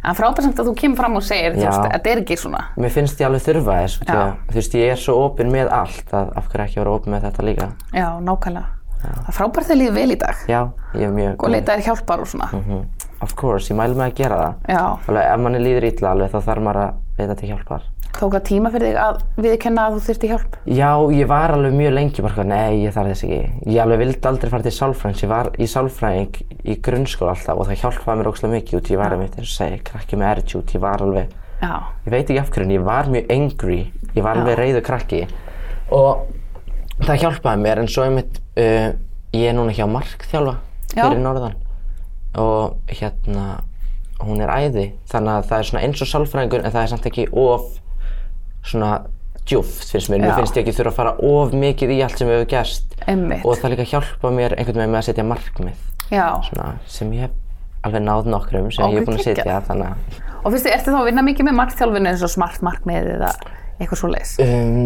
En 0.03 0.17
frábært 0.19 0.43
samt 0.49 0.59
að 0.59 0.67
þú 0.71 0.75
kemur 0.81 0.99
fram 0.99 1.17
og 1.17 1.23
segir, 1.23 1.55
þetta 1.55 2.11
er 2.11 2.21
ekki 2.25 2.37
svona. 2.41 2.65
Mér 2.77 2.91
finnst 2.91 3.21
ég 3.23 3.29
alveg 3.29 3.43
þurfa 3.45 3.77
þess, 3.85 4.01
að, 4.11 4.33
þú 4.51 4.59
veist, 4.59 4.75
ég 4.75 4.91
er 4.97 4.97
svo 4.99 5.15
opinn 5.29 5.53
með 5.55 5.71
allt 5.71 6.15
að 6.19 6.33
af 6.41 6.49
hverju 6.51 6.65
ekki 6.67 6.81
vera 6.83 6.95
opinn 6.97 7.15
með 7.15 7.27
þetta 7.29 7.47
líka. 7.47 7.69
Já, 7.95 8.09
nákvæmlega. 8.19 8.67
Það 9.03 9.29
er 9.29 9.35
frábært 9.35 9.67
þegar 9.67 9.79
líður 9.81 9.95
vel 9.97 10.11
í 10.15 10.17
dag 10.21 10.43
Já, 10.47 10.59
ég 10.95 11.09
er 11.09 11.15
mjög 11.15 11.41
og 11.43 11.51
leita 11.51 11.75
þér 11.75 11.87
hjálpar 11.89 12.21
og 12.23 12.29
svona. 12.31 12.49
Mhm. 12.55 12.83
Of 13.23 13.35
course, 13.39 13.71
ég 13.71 13.79
mælu 13.79 13.97
mig 13.99 14.13
að 14.13 14.21
gera 14.23 14.39
það. 14.43 14.55
Já, 14.75 14.83
Alveg, 15.09 15.27
ef 15.33 15.43
manni 15.45 15.63
líður 15.63 15.89
illa 15.89 16.13
alveg, 16.13 16.31
þá 16.33 16.47
þarf 16.49 16.65
maður 16.67 16.81
að 16.83 17.19
leita 17.19 17.37
til 17.41 17.51
hjálpar. 17.53 17.89
tók 18.13 18.35
það 18.35 18.43
tíma 18.45 18.71
fyrir 18.71 18.91
þig 18.91 18.99
að 19.03 19.21
viðkenna 19.41 19.85
að 19.87 19.95
þú 19.95 20.01
þyrfti 20.07 20.29
hjálp? 20.29 20.57
Já, 20.69 20.91
ég 21.17 21.29
var 21.31 21.55
alveg 21.55 21.77
mjög 21.79 21.95
lengi 21.97 22.23
bara, 22.27 22.45
nei, 22.45 22.83
ég 22.85 22.93
þarf 22.93 23.13
þess 23.13 23.25
ekki. 23.25 23.39
Ég 23.73 23.83
alveg 23.83 24.03
vildi 24.03 24.29
aldrei 24.29 24.51
fara 24.53 24.67
til 24.67 24.75
sálfræðings. 24.77 25.23
Ég 25.25 25.33
var 25.33 25.49
í 25.57 25.69
sálfræðing 25.73 26.43
í 26.63 26.77
grunnskóla 26.85 27.33
alltaf 27.33 27.63
og 27.63 27.71
það 27.71 27.81
hjálpaði 27.83 28.21
mér 28.21 28.31
ógslag 28.33 28.53
mikið 28.53 28.79
út. 28.79 28.91
Ég 28.93 29.01
var 29.01 29.17
einmitt, 29.17 29.39
eins 29.39 29.49
og 29.49 29.57
segi, 29.57 29.81
krakki 29.89 30.21
með 30.21 30.33
attitude. 30.35 30.77
Ég 30.77 30.85
var 30.85 31.07
alveg, 31.07 31.33
Já, 31.63 31.79
ég 32.05 32.11
veit 32.11 32.27
ekki 32.27 32.41
af 32.43 32.49
hverju, 32.51 32.67
en 32.67 32.75
ég 32.75 32.83
var 32.83 33.07
mjög 33.07 33.29
angry 33.31 33.81
ég 34.17 34.25
var 34.25 34.41
alveg 34.41 34.59
reyðu 34.59 34.81
krakki 34.83 35.21
og 35.95 36.25
það 37.07 37.21
hjálpaði 37.23 37.63
mér 37.63 37.81
en 37.83 37.91
svo 37.91 38.07
einmitt 38.07 38.41
uh, 38.59 38.89
ég 39.33 39.47
er 39.47 39.55
núna 39.57 39.75
hjá 39.77 39.87
markþjálfa 39.87 40.57
Já. 40.93 41.05
fyrir 41.05 41.23
norðan 41.23 41.55
og 42.39 42.93
hérna 42.93 43.47
hún 44.23 44.43
er 44.45 44.53
æði. 44.53 44.87
Þannig 45.11 45.35
að 45.39 45.49
það 45.51 45.59
er 45.59 45.69
svona 45.71 45.85
eins 45.87 46.05
og 46.05 46.11
sálfræðingur 46.13 46.63
en 46.63 46.75
það 46.75 46.83
er 46.83 46.93
samt 46.93 47.09
ekki 47.11 47.27
of 47.33 47.69
svona 48.63 48.93
djúft 49.43 49.89
finnst 49.91 50.11
mér, 50.13 50.23
mér 50.23 50.37
finnst 50.39 50.55
ég 50.55 50.63
ekki 50.63 50.77
þurfa 50.77 50.93
að 50.93 50.99
fara 51.01 51.15
of 51.27 51.55
mikið 51.57 51.97
í 51.97 52.01
allt 52.07 52.21
sem 52.21 52.31
hefur 52.31 52.51
gerst. 52.53 52.93
Einmitt. 53.03 53.43
og 53.43 53.59
það 53.59 53.73
líka 53.75 53.89
hjálpa 53.91 54.31
mér 54.31 54.55
einhvern 54.55 54.79
veginn 54.79 54.93
með 54.95 55.01
að 55.01 55.09
setja 55.09 55.25
markmið. 55.27 55.87
Svona, 56.13 56.67
sem 56.87 57.11
ég 57.17 57.27
hef 57.27 57.39
alveg 57.87 58.05
náð 58.05 58.29
nokkrum 58.31 58.69
sem 58.71 58.85
Ok, 58.85 58.93
ég 58.95 59.01
er 59.01 59.07
búin 59.09 59.19
að 59.19 59.27
setja 59.27 59.57
þannig 59.67 60.21
Og 60.43 60.53
finnst 60.53 60.67
þið, 60.67 60.75
ertu 60.77 60.93
þá 60.93 60.99
að 61.01 61.09
vinna 61.09 61.25
mikið 61.27 61.49
með 61.49 61.57
markþjálfinu 61.59 62.11
eins 62.13 62.23
og 62.27 62.31
smart 62.33 62.63
markmið 62.67 63.09
eða 63.17 63.33
eitthvað 63.79 64.01
svo 64.01 64.11
leis? 64.13 64.35
Um, 64.43 64.79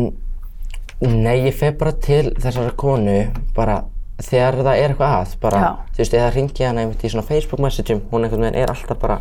nei, 1.03 1.37
ég 1.47 1.57
fer 1.57 1.77
bara 1.81 1.93
til 2.07 2.31
þessara 2.41 2.73
konu 2.79 3.19
bara 3.57 3.83
þegar 4.23 4.57
það 4.63 4.79
er 4.81 4.93
eitthvað 4.95 5.15
að 5.15 5.35
bara, 5.43 5.63
þú 5.93 6.01
veist, 6.01 6.15
eða 6.17 6.33
ringi 6.33 6.65
hana 6.65 6.85
einmitt 6.85 7.05
í 7.05 7.11
svona 7.13 7.27
Facebook 7.27 7.61
messageum, 7.61 8.01
hún 8.13 8.25
einhvern 8.25 8.47
veginn 8.47 8.61
er 8.63 8.73
alltaf 8.73 9.01
bara 9.01 9.19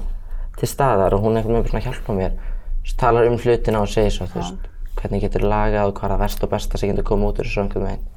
til 0.55 0.69
staðar 0.71 1.15
og 1.17 1.25
hún 1.25 1.35
einhvern 1.35 1.57
veginn 1.57 1.65
bara 1.67 1.73
svona 1.73 1.85
hjálpa 1.89 2.15
mér. 2.15 2.37
Veist, 2.85 2.97
talar 3.01 3.27
um 3.27 3.37
hlutina 3.39 3.81
og 3.83 3.91
segir 3.91 4.13
svo, 4.15 4.27
þú 4.31 4.39
veist, 4.39 4.69
hvernig 4.95 5.25
getur 5.25 5.47
lagað 5.51 5.91
og 5.91 5.97
hvað 5.99 6.07
er 6.07 6.15
það 6.15 6.23
verst 6.23 6.45
og 6.45 6.53
besta 6.53 6.79
sem 6.79 6.93
getur 6.93 7.07
komið 7.11 7.31
út 7.31 7.41
úr 7.41 7.49
þessu 7.49 7.63
einhvern 7.65 7.87
veginn. 7.89 8.07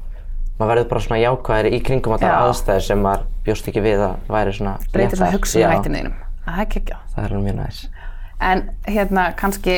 Maður 0.59 0.73
verður 0.73 0.89
bara 0.91 1.03
svona 1.07 1.21
jákvæðir 1.23 1.75
í 1.75 1.79
kringum 1.87 2.15
allar 2.17 2.33
Já. 2.33 2.39
aðstæður 2.47 2.85
sem 2.87 3.03
maður 3.03 3.27
bjóst 3.47 3.69
ekki 3.71 3.83
við 3.83 4.01
að 4.03 4.17
væri 4.31 4.55
svona 4.57 4.73
Breytir 4.95 5.19
svona 5.19 5.29
léttar. 5.29 5.39
hugsunarhættinu 5.39 6.01
þínum. 6.01 6.17
Það 6.49 6.59
er 6.59 6.65
ekki 6.65 6.83
það 7.15 7.25
er 7.25 7.37
mjög 7.45 7.57
næs. 7.59 7.79
En 8.49 8.65
hérna 8.87 9.25
kannski, 9.39 9.77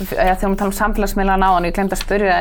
þegar 0.00 0.34
við 0.34 0.58
tala 0.58 0.70
um 0.70 0.76
samfélagsmiðla 0.80 1.38
náðan, 1.38 1.68
ég 1.70 1.78
glemt 1.78 1.94
að 1.94 2.02
spyrja 2.02 2.40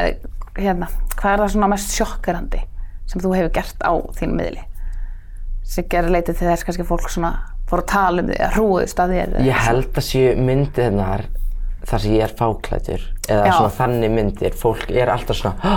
hérna, 0.58 0.90
hvað 1.18 1.36
er 1.36 1.44
það 1.44 1.54
svona 1.54 1.70
mest 1.76 1.94
sjokkerandi 1.94 2.64
sem 3.12 3.24
þú 3.24 3.36
hefur 3.36 3.54
gert 3.60 3.84
á 3.84 3.94
þín 4.18 4.38
miðli? 4.40 4.64
Sem 5.68 5.88
gerir 5.92 6.16
leitið 6.16 6.40
til 6.40 6.50
þess 6.50 6.68
kannski 6.68 6.88
fólk 6.88 7.12
svona 7.12 7.36
fór 7.70 7.84
að 7.84 7.92
tala 7.92 8.24
um 8.24 8.32
því 8.32 8.40
að 8.44 8.56
hrúðust 8.58 9.00
að 9.00 9.14
þér. 9.16 9.38
Ég 9.48 9.62
held 9.68 10.00
að 10.02 10.08
séu 10.08 10.34
myndirnar 10.40 11.28
þar 11.88 12.04
sem 12.04 12.14
ég 12.16 12.26
er 12.26 12.36
fáklætur 12.38 13.04
eða 13.28 13.48
Já. 13.48 13.54
svona 13.56 13.74
þannig 13.78 14.14
myndir, 14.14 14.56
fólk 14.58 14.92
er 14.94 15.12
alltaf 15.12 15.40
svona 15.40 15.74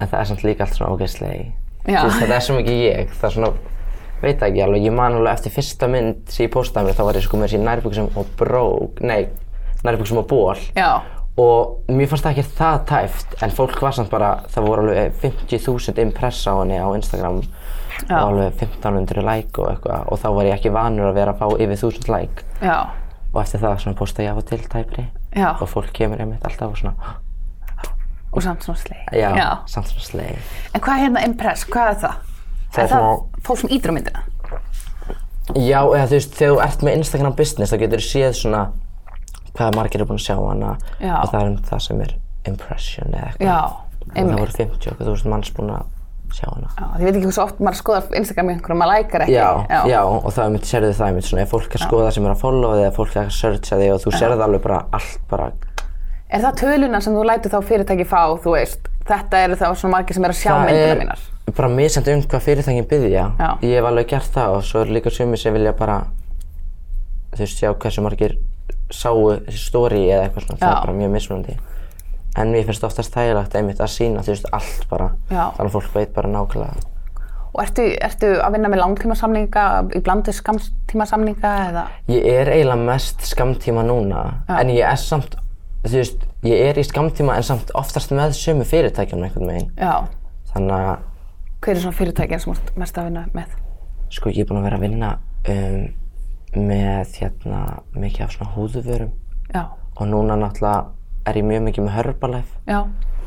en 0.00 0.10
það 0.10 0.18
er 0.18 0.28
samt 0.30 0.44
líka 0.44 0.66
alltaf 0.66 0.80
svona 0.80 0.96
ógeðslegi 0.96 1.46
þetta 1.86 2.34
er 2.34 2.44
svo 2.44 2.58
mikið 2.58 2.80
ég, 2.82 3.12
það 3.14 3.28
er 3.28 3.34
svona 3.36 3.52
veit 4.22 4.42
ekki 4.42 4.62
alveg, 4.64 4.86
ég 4.88 4.96
man 4.96 5.18
alveg 5.20 5.36
eftir 5.36 5.54
fyrsta 5.54 5.88
mynd 5.92 6.32
sem 6.32 6.46
ég 6.46 6.54
postaði 6.54 6.88
mér, 6.88 6.98
þá 6.98 7.04
var 7.06 7.18
ég 7.20 7.26
sko 7.26 7.38
með 7.38 7.50
þessi 7.50 7.62
nærbuxum 7.62 8.08
og 8.16 8.32
brók, 8.40 9.02
nei 9.04 9.28
nærbuxum 9.86 10.22
og 10.22 10.28
ból 10.30 10.58
Já, 10.74 10.90
og 11.36 11.90
mér 11.92 12.08
fannst 12.08 12.24
það 12.24 12.32
ekki 12.38 12.54
það 12.56 12.76
tæft 12.88 13.34
en 13.44 13.50
fólk 13.50 13.80
var 13.82 13.92
samt 13.92 14.10
bara, 14.10 14.30
það 14.52 14.66
voru 14.68 14.84
alveg 14.86 15.18
50.000 15.22 15.98
impress 16.00 16.46
á 16.48 16.54
henni 16.56 16.78
á 16.80 16.88
Instagram 16.96 17.42
Já. 18.08 18.16
og 18.22 18.30
alveg 18.30 18.54
1500 18.62 19.22
like 19.26 19.60
og 19.60 19.68
eitthvað. 19.74 20.06
Og 20.12 20.18
þá 20.22 20.28
var 20.36 20.44
ég 20.48 20.54
ekki 20.56 20.72
vanur 20.72 21.10
að 21.10 21.14
vera 21.20 21.32
að 21.34 21.38
fá 21.42 21.46
yfir 21.60 21.76
1000 21.76 22.08
like. 22.12 22.44
Já, 22.62 22.78
og 23.32 23.42
eftir 23.42 23.60
það 23.60 23.78
svona 23.84 23.96
posta 24.00 24.22
ég 24.24 24.32
af 24.32 24.40
og 24.40 24.46
til 24.48 24.64
tæpri. 24.68 25.06
Já, 25.36 25.50
og 25.60 25.68
fólk 25.68 25.92
kemur 25.92 26.20
einmitt 26.20 26.44
alltaf 26.44 26.70
og 26.72 26.76
svona 26.80 26.94
og 28.36 28.42
samt 28.42 28.64
svona 28.64 28.78
sleið. 28.80 29.12
já, 29.16 29.58
samt 29.66 29.86
svona 29.88 30.04
sleið 30.04 30.38
En 30.74 30.80
hvað 30.80 30.92
er 30.96 31.02
hérna 31.06 31.22
impress, 31.24 31.64
hvað 31.72 31.90
er 31.90 32.00
það? 32.02 32.16
Það 32.72 32.82
er 32.82 32.88
það 32.88 32.98
svona- 32.98 33.44
fólk 33.46 33.58
sem 33.60 33.70
ídur 33.70 33.90
á 33.90 33.94
myndina? 33.96 34.22
já, 35.54 35.80
eða 35.86 36.06
þú 36.10 36.16
veist, 36.16 36.34
þegar 36.36 36.52
þú 36.56 36.62
ert 36.66 36.82
með 36.82 36.96
Instagram 37.00 37.36
business 37.38 37.72
þá 37.72 37.78
getur 37.84 38.02
þú 38.02 38.08
séð 38.10 38.32
svona 38.40 38.62
hvað 39.58 39.76
margir 39.80 40.00
eru 40.00 40.08
búin 40.12 40.20
að 40.20 40.26
sjá 40.28 40.36
hana 40.38 40.72
Já. 41.00 41.14
og 41.22 41.28
það 41.32 41.40
er 41.42 41.50
um 41.50 41.58
það 41.70 41.84
sem 41.88 42.00
er 42.06 42.14
impression 42.46 43.12
eða 43.14 43.28
eitthvað 43.32 43.46
Já, 43.50 43.60
og 44.06 44.16
það 44.16 44.40
voru 44.40 44.56
50 44.60 44.90
og 44.92 45.04
þú 45.04 45.12
veist 45.14 45.28
manns 45.32 45.52
búin 45.56 45.72
að 45.76 45.92
sjá 46.36 46.48
hana 46.52 46.68
Já, 46.76 46.86
ég 47.00 47.04
veit 47.06 47.16
ekki 47.16 47.28
hversu 47.30 47.42
oft 47.46 47.60
maður 47.62 47.78
skoðar 47.80 48.16
Instagram 48.20 48.50
í 48.50 48.54
einhverjum, 48.56 48.80
maður 48.82 48.92
lækar 48.96 49.24
ekki. 49.26 49.36
Já, 49.36 49.48
já, 49.92 50.00
og 50.06 50.26
það 50.36 50.50
mitt 50.56 50.66
sérðu 50.70 50.92
það 50.98 51.06
einmitt 51.10 51.28
svona 51.30 51.44
ef 51.46 51.54
fólk 51.54 51.70
er 51.70 51.80
að 51.80 51.86
skoða 51.86 52.10
sem 52.16 52.26
er 52.26 52.34
að 52.34 52.42
followa 52.42 52.74
þig 52.76 52.84
eða 52.86 52.96
fólk 52.98 53.14
er 53.16 53.22
að 53.22 53.36
searcha 53.38 53.78
þig 53.80 53.94
og 53.94 54.02
þú 54.04 54.12
sérðu 54.20 54.44
alveg 54.48 54.64
bara 54.66 54.82
allt 54.98 55.20
bara 55.30 55.48
Er 56.26 56.42
það 56.42 56.56
töluna 56.58 56.98
sem 57.00 57.14
þú 57.14 57.22
lætur 57.28 57.52
þá 57.54 57.60
fyrirtæki 57.68 58.04
fá, 58.10 58.22
þú 58.42 58.52
veist, 58.56 58.88
þetta 59.06 59.42
eru 59.46 59.54
þá 59.60 59.66
svona 59.78 59.92
margir 59.94 60.16
sem 60.18 60.24
eru 60.26 60.34
að 60.34 60.40
sjá 60.40 60.50
Það 60.50 60.64
myndina 60.66 60.90
er 60.90 60.98
mínar? 61.04 61.20
bara 61.56 61.68
misjandi 61.70 62.14
um 62.16 62.22
hvað 62.26 62.42
fyrirtækin 62.48 62.88
byggja 62.90 63.26
Já. 63.38 63.50
ég 63.62 63.76
hef 63.78 63.86
alveg 63.92 64.08
gert 64.10 64.32
það 64.34 64.56
og 64.56 64.64
svo 64.66 64.82
er 64.82 64.90
líka 64.96 65.12
sumir 65.14 65.38
sem 65.38 65.54
vilja 65.54 65.72
bara 65.78 66.00
þú 67.36 67.44
veist, 67.44 67.60
sjá 67.62 67.70
hversu 67.78 68.02
margir 68.02 68.34
sáu 68.90 69.22
þessi 69.46 69.62
story 69.66 70.02
eða 70.10 70.26
eitthvað 70.28 70.46
svona, 70.46 70.58
það 70.60 70.74
er 70.74 70.82
bara 70.84 70.98
mjög 71.00 71.14
mismunandi 71.16 71.56
en 72.36 72.52
mér 72.52 72.66
finnst 72.68 72.84
oftast 72.84 73.14
þægilegt 73.16 73.54
einmitt 73.56 73.80
að 73.80 73.90
sína 73.94 74.22
þú 74.22 74.34
veist, 74.34 74.50
allt 74.52 74.84
bara 74.90 75.08
Já. 75.30 75.46
þannig 75.56 75.70
að 75.70 75.72
fólk 75.78 75.94
veit 75.96 76.12
bara 76.14 76.28
nákvæmlega 76.34 76.92
Og 77.56 77.62
ertu, 77.64 77.84
ertu 78.04 78.28
að 78.44 78.52
vinna 78.52 78.68
með 78.68 78.82
langtímasamninga, 78.82 79.62
í 79.96 80.00
blandu 80.04 80.32
skamtímasamninga 80.36 81.52
eða? 81.70 81.84
ég 82.12 82.26
er 82.28 82.50
eiginlega 82.52 82.84
mest 82.84 83.24
skamtíma 83.30 83.82
núna 83.86 84.22
Já. 84.48 84.58
en 84.60 84.72
ég 84.74 84.84
er 84.84 85.00
samt 85.00 85.38
þú 85.86 85.94
veist, 85.96 86.26
ég 86.44 86.66
er 86.68 86.78
í 86.78 86.84
skamtíma 86.84 87.36
en 87.40 87.46
samt 87.46 87.72
oftast 87.78 88.12
með 88.12 88.36
sömu 88.36 88.66
fyrirtækjum 88.68 89.24
einhvern 89.24 89.48
veginn 89.54 89.70
Já. 89.80 90.04
þannig 90.52 90.76
að 90.76 90.96
Hver 91.64 91.72
er 91.74 91.80
svona 91.82 91.96
fyrirtækin 91.96 92.42
sem 92.42 92.52
þú 92.52 92.58
ert 92.60 92.76
mest 92.78 92.98
að 93.00 93.08
vinna 93.08 93.22
með? 93.34 93.54
Sko 94.12 94.30
ég 94.30 94.44
er 94.44 94.50
búinn 94.50 94.60
að 94.60 94.66
vera 94.68 94.76
að 94.76 94.84
vinna 94.84 95.08
um, 95.48 95.86
með 96.54 97.16
hérna 97.20 97.62
mikið 97.96 98.26
af 98.26 98.34
svona 98.36 98.52
húðuvörum 98.54 99.10
Já. 99.54 99.62
og 99.96 100.06
núna 100.10 100.36
náttúrulega 100.40 100.84
er 101.26 101.40
ég 101.40 101.48
mjög 101.48 101.64
mikið 101.68 101.86
með 101.86 101.96
Herbalife 101.96 102.76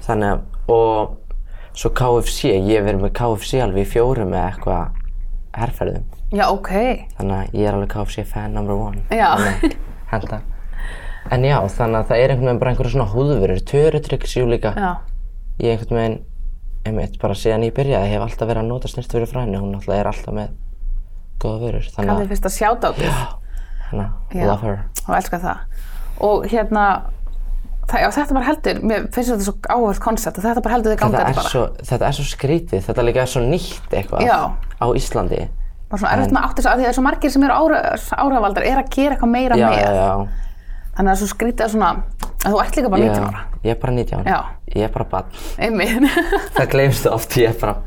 þannig 0.05 0.29
að 0.31 0.39
og 0.69 1.17
svo 1.79 1.91
KFC, 1.95 2.53
ég 2.65 2.83
verið 2.85 3.03
með 3.05 3.13
KFC 3.19 3.59
alveg 3.63 3.85
í 3.85 3.89
fjórum 3.89 4.31
með 4.33 4.45
eitthvað 4.47 4.95
herrferðum 5.59 6.07
Já, 6.35 6.45
ok. 6.53 6.71
þannig 7.17 7.35
að 7.35 7.59
ég 7.59 7.67
er 7.67 7.77
alveg 7.77 7.91
KFC 7.93 8.25
fan 8.29 8.53
number 8.57 8.77
one 8.77 9.03
Já. 9.13 9.35
Henda 10.13 10.41
en 11.29 11.43
já, 11.45 11.57
þannig 11.75 11.99
að 11.99 12.07
það 12.09 12.23
er 12.23 12.31
einhvern 12.33 12.47
veginn 12.47 12.59
bara 12.63 12.71
einhverja 12.73 12.93
svona 12.95 13.11
húðuvörur 13.11 13.59
Törutryggs 13.69 14.35
jú 14.39 14.47
líka 14.49 14.71
Já. 14.77 14.91
ég 15.61 15.75
einhvern 15.75 15.99
veginn 15.99 16.17
einmitt 16.87 17.19
bara 17.21 17.35
síðan 17.37 17.65
ég 17.67 17.75
byrjaði 17.75 18.13
hef 18.13 18.23
alltaf 18.25 18.47
verið 18.49 18.63
að 18.63 18.69
nota 18.71 18.89
snirtuvöru 18.89 19.27
frá 19.29 19.41
henni 19.43 19.59
hún 19.59 19.73
náttúrulega 19.75 19.99
er 20.05 20.09
alltaf 20.13 20.33
með 20.37 20.53
góða 21.43 21.59
þannig 21.69 21.93
Hvað 21.95 22.15
að 22.15 22.23
þið 22.23 22.33
fyrst 22.33 22.49
að 22.49 22.55
sjáta 22.57 22.89
á 22.89 22.91
því? 22.97 23.07
Já. 23.09 23.39
að 23.93 24.45
love 24.45 24.61
her. 24.65 24.81
Og 25.07 25.15
elska 25.17 25.39
það. 25.41 25.63
Og 26.19 26.45
hérna, 26.51 26.83
það, 27.89 28.03
já, 28.03 28.09
þetta 28.17 28.35
bara 28.37 28.47
heldur, 28.49 28.81
mér 28.85 29.05
finnst 29.15 29.31
þetta 29.33 29.45
svo 29.47 29.55
áhverð 29.71 30.01
koncept 30.03 30.41
þetta 30.43 30.63
bara 30.65 30.75
heldur 30.75 30.93
þið 30.93 31.01
ganga 31.03 31.17
Þetta 31.17 31.31
er, 31.31 31.37
bara. 31.39 31.53
svo, 31.53 31.63
þetta 31.89 32.09
er 32.09 32.17
svo 32.17 32.25
skrítið, 32.29 32.83
þetta 32.87 33.05
líka 33.07 33.23
er 33.23 33.31
svo 33.31 33.43
nýtt 33.45 33.95
eitthvað 33.95 34.25
Já. 34.27 34.37
á 34.53 34.85
Íslandi. 34.99 35.41
Bara 35.89 36.01
svona 36.03 36.13
erfitt 36.17 36.35
með 36.35 36.45
átt 36.45 36.59
þess 36.59 36.69
að 36.69 36.75
því 36.77 36.85
það 36.85 36.91
er 36.91 36.97
svo 36.99 37.05
margir 37.07 37.33
sem 37.33 37.45
eru 37.47 37.57
ára, 37.57 37.79
áhrifaldar 38.25 38.67
er 38.69 38.81
að 38.83 38.91
gera 38.93 39.15
eitthvað 39.15 39.33
meira 39.33 39.57
Já, 39.57 39.69
með. 39.73 40.33
Þannig 40.99 40.99
að 40.99 41.05
það 41.07 41.13
er 41.15 41.21
svo 41.21 41.29
skrítið 41.31 41.65
að 41.65 41.71
svona, 41.73 41.91
að 42.43 42.53
þú 42.53 42.59
ert 42.65 42.77
líka 42.77 42.91
bara 42.93 43.05
19 43.07 43.29
ára. 43.29 43.45
Ég 43.63 43.71
er 43.73 43.79
bara 43.79 43.95
19. 43.95 44.27
Já. 44.29 44.39
Ég 44.75 44.85
er 44.85 44.91
bara 44.93 45.07
barn. 45.09 45.39
Einmitt. 45.57 46.09
Það 46.59 46.69
gleymst 46.75 47.09
oft, 47.09 47.37
ég 47.39 47.49
er 47.49 47.57
bara 47.63 47.77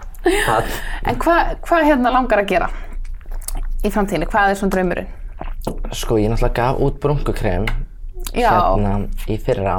barn. 0.49 0.73
en 1.07 1.21
hvað 1.23 1.53
hva 1.69 1.83
hérna 1.87 2.13
langar 2.15 2.43
að 2.43 2.51
gera 2.55 2.69
í 3.83 3.91
framtíðinni? 3.91 4.29
Hvað 4.31 4.53
er 4.53 4.61
svona 4.61 4.75
draumurinn? 4.77 5.11
Sko, 5.93 6.19
ég 6.21 6.31
náttúrulega 6.33 6.55
gaf 6.59 6.81
út 6.81 7.01
brunkukrem 7.03 7.67
Já. 8.37 8.51
hérna 8.53 8.95
í 9.29 9.37
fyrra 9.43 9.77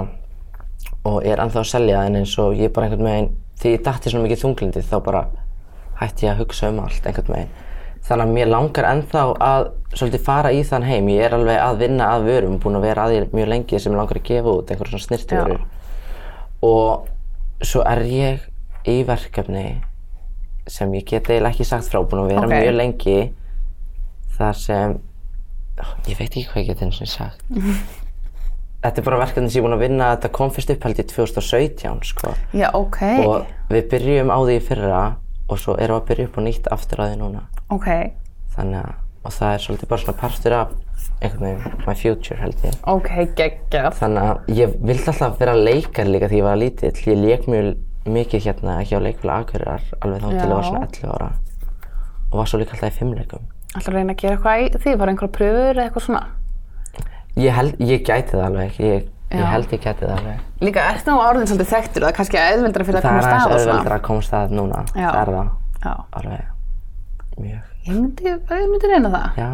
og 1.07 1.23
er 1.27 1.41
ennþá 1.43 1.61
að 1.63 1.69
selja 1.71 2.03
en 2.07 2.15
eins 2.21 2.33
og 2.39 2.55
ég 2.59 2.71
bara 2.75 2.87
einhvern 2.87 3.07
veginn, 3.07 3.29
því 3.59 3.73
ég 3.77 3.83
dætti 3.85 4.11
svona 4.11 4.25
mikið 4.27 4.41
þunglindi 4.43 4.83
þá 4.87 4.95
bara 5.03 5.23
hætti 5.99 6.27
ég 6.27 6.33
að 6.33 6.41
hugsa 6.43 6.69
um 6.71 6.79
allt 6.83 7.07
einhvern 7.07 7.33
veginn. 7.35 7.53
Þannig 8.03 8.25
að 8.27 8.33
mér 8.35 8.49
langar 8.51 8.87
ennþá 8.89 9.21
að 9.47 9.65
svolítið 9.95 10.23
fara 10.25 10.49
í 10.51 10.63
þann 10.67 10.83
heim. 10.83 11.07
Ég 11.13 11.23
er 11.29 11.35
alveg 11.37 11.59
að 11.63 11.77
vinna 11.79 12.09
að 12.17 12.25
vörum, 12.27 12.57
búinn 12.59 12.75
að 12.79 12.87
vera 12.89 13.05
að 13.05 13.13
því 13.13 13.37
mjög 13.37 13.47
lengi 13.53 13.79
sem 13.79 13.93
ég 13.93 13.99
langar 14.01 14.19
að 14.19 14.25
gefa 14.27 14.55
út 14.57 14.73
einhverjum 14.73 14.91
svona 14.99 15.05
snirtivörur. 15.07 15.61
Og 16.67 17.63
svo 17.63 17.83
er 17.87 18.01
ég 18.09 18.43
í 18.91 18.97
verkefni 19.07 19.65
sem 20.67 20.91
ég 20.97 21.05
get 21.07 21.29
eiginlega 21.31 21.53
ekki 21.53 21.67
sagt 21.67 21.87
frá, 21.91 22.01
búinn 22.03 22.25
að 22.25 22.33
vera 22.33 22.43
Ok. 22.43 22.51
mjög 22.57 22.75
lengi 22.81 23.17
þar 24.43 24.59
sem, 24.61 24.95
ég 26.07 26.19
veit 26.19 26.29
ekki 26.29 26.45
hvað 26.51 26.61
ég 26.63 26.71
get 26.71 26.81
eins 26.85 27.01
og 27.03 27.11
sagt. 27.11 27.43
Þetta 28.83 28.99
er 28.99 29.05
bara 29.07 29.19
verkefni 29.21 29.47
sem 29.49 29.61
ég 29.61 29.63
er 29.63 29.67
búinn 29.69 29.77
að 29.77 29.83
vinna, 29.85 30.09
þetta 30.17 30.29
kom 30.35 30.49
fyrst 30.51 30.73
upp 30.73 30.83
held 30.89 30.99
í 30.99 31.05
2017 31.07 32.01
sko. 32.09 32.33
Já, 32.51 32.67
ok. 32.75 32.99
Og 33.23 33.45
við 33.71 33.85
byrjum 33.93 34.33
á 34.33 34.37
því 34.43 34.57
fyrra 34.67 35.03
og 35.47 35.59
svo 35.61 35.77
erum 35.79 35.95
við 35.95 36.01
að 36.01 36.09
byrja 36.09 36.27
upp 36.27 36.39
á 36.39 36.41
nýtt 36.43 36.67
aftur 36.75 36.99
á 36.99 37.05
því 37.07 37.19
núna. 37.21 37.45
Ok, 37.71 37.87
Þannig 38.53 38.83
að, 38.83 38.97
og 39.25 39.33
það 39.33 39.53
er 39.55 39.61
svolítið 39.63 39.89
bara 39.89 40.01
svona 40.03 40.19
partur 40.19 40.53
af 40.59 40.73
einhvern 41.23 41.45
veginn, 41.47 41.79
my 41.87 41.95
future 41.97 42.37
held 42.37 42.59
ég. 42.67 42.75
ok, 42.91 43.09
geggjað. 43.39 43.95
Þannig 44.01 44.27
að 44.29 44.51
ég 44.59 44.75
vildi 44.83 45.07
alltaf 45.09 45.39
vera 45.39 45.55
leikar 45.57 46.11
líka 46.11 46.29
því 46.29 46.41
ég 46.41 46.45
var 46.45 46.59
lítill. 46.61 46.93
Ég 47.07 47.23
leik 47.23 47.47
mjög 47.49 47.71
mikið 48.13 48.45
hérna 48.49 48.75
hjá 48.83 48.99
leikfélag 48.99 49.47
Akureyrar 49.47 49.87
alveg 50.03 50.21
þá 50.21 50.27
til 50.27 50.43
ég 50.43 50.53
var 50.53 50.67
svona 50.67 50.85
11 50.91 51.15
ára. 51.15 51.31
Og 52.29 52.37
var 52.41 52.51
svo 52.51 52.59
líka 52.61 52.75
alltaf 52.75 52.91
í 52.93 52.99
fimmleikum. 52.99 53.47
Ætlar 53.73 53.89
að 53.93 53.97
reyna 53.97 54.13
að 54.13 54.21
gera 54.21 54.35
eitthvað 54.37 54.63
í 54.63 54.81
því, 54.83 54.95
bara 55.01 55.11
einhverja 55.13 55.33
pröfur 55.37 55.73
eða 55.79 55.85
eitthvað 55.87 56.05
svona? 56.07 56.23
Ég 57.41 57.55
held, 57.57 57.79
ég 57.81 58.03
gæti 58.05 58.35
það 58.35 58.45
alveg, 58.47 58.79
ég. 58.79 59.09
Ég 59.33 59.47
held 59.49 59.71
ég 59.73 59.81
geti 59.81 60.05
það 60.05 60.11
alveg. 60.19 60.41
Líka 60.61 60.81
ert 60.93 61.07
nú 61.09 61.15
orðin 61.17 61.47
svolítið 61.49 61.69
þekktur, 61.73 62.03
það 62.03 62.11
er 62.11 62.17
kannski 62.19 62.37
auðveldra 62.37 62.85
fyrir 62.85 62.99
að 62.99 63.05
Það 63.07 63.09
koma 63.09 63.17
er 63.17 63.23
stað 63.25 63.33
aðeins 63.33 63.55
og 63.55 63.63
svona. 63.63 63.73
auðveldur 63.73 63.95
að 63.95 64.03
koma 64.07 64.25
stað 64.27 64.53
núna. 64.59 64.81
Já. 64.93 65.07
Það 65.09 65.21
er 65.23 65.31
það. 65.33 65.49
Já. 65.83 65.93
Alveg 66.19 66.43
mjög. 67.41 67.71
Ég 67.87 67.95
myndi, 67.97 68.27
ég 68.29 68.69
myndi 68.69 68.91
reyna 68.93 69.09
það. 69.15 69.39
Já. 69.41 69.49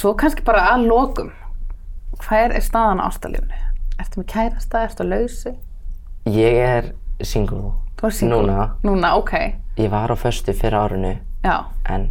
Svo 0.00 0.12
kannski 0.20 0.44
bara 0.44 0.66
að 0.74 0.84
lokum. 0.90 1.32
Hver 2.20 2.52
er 2.58 2.60
staðan 2.66 3.00
á 3.00 3.08
ástalífnu? 3.08 3.60
Ertu 4.00 4.20
með 4.20 4.28
kærasta, 4.34 4.84
ertu 4.84 5.06
að 5.06 5.12
lausi? 5.14 5.54
Ég 6.28 6.60
er 6.60 6.92
single. 7.24 7.72
Þú 7.96 8.10
er 8.10 8.16
single? 8.20 8.42
Núna. 8.44 8.68
Núna, 8.84 9.14
ok. 9.16 9.32
Ég 9.80 9.88
var 9.96 10.12
á 10.12 10.16
föstu 10.20 10.52
fyrir 10.52 10.76
árinu 10.76 11.14
Já, 11.40 11.56
en 11.88 12.10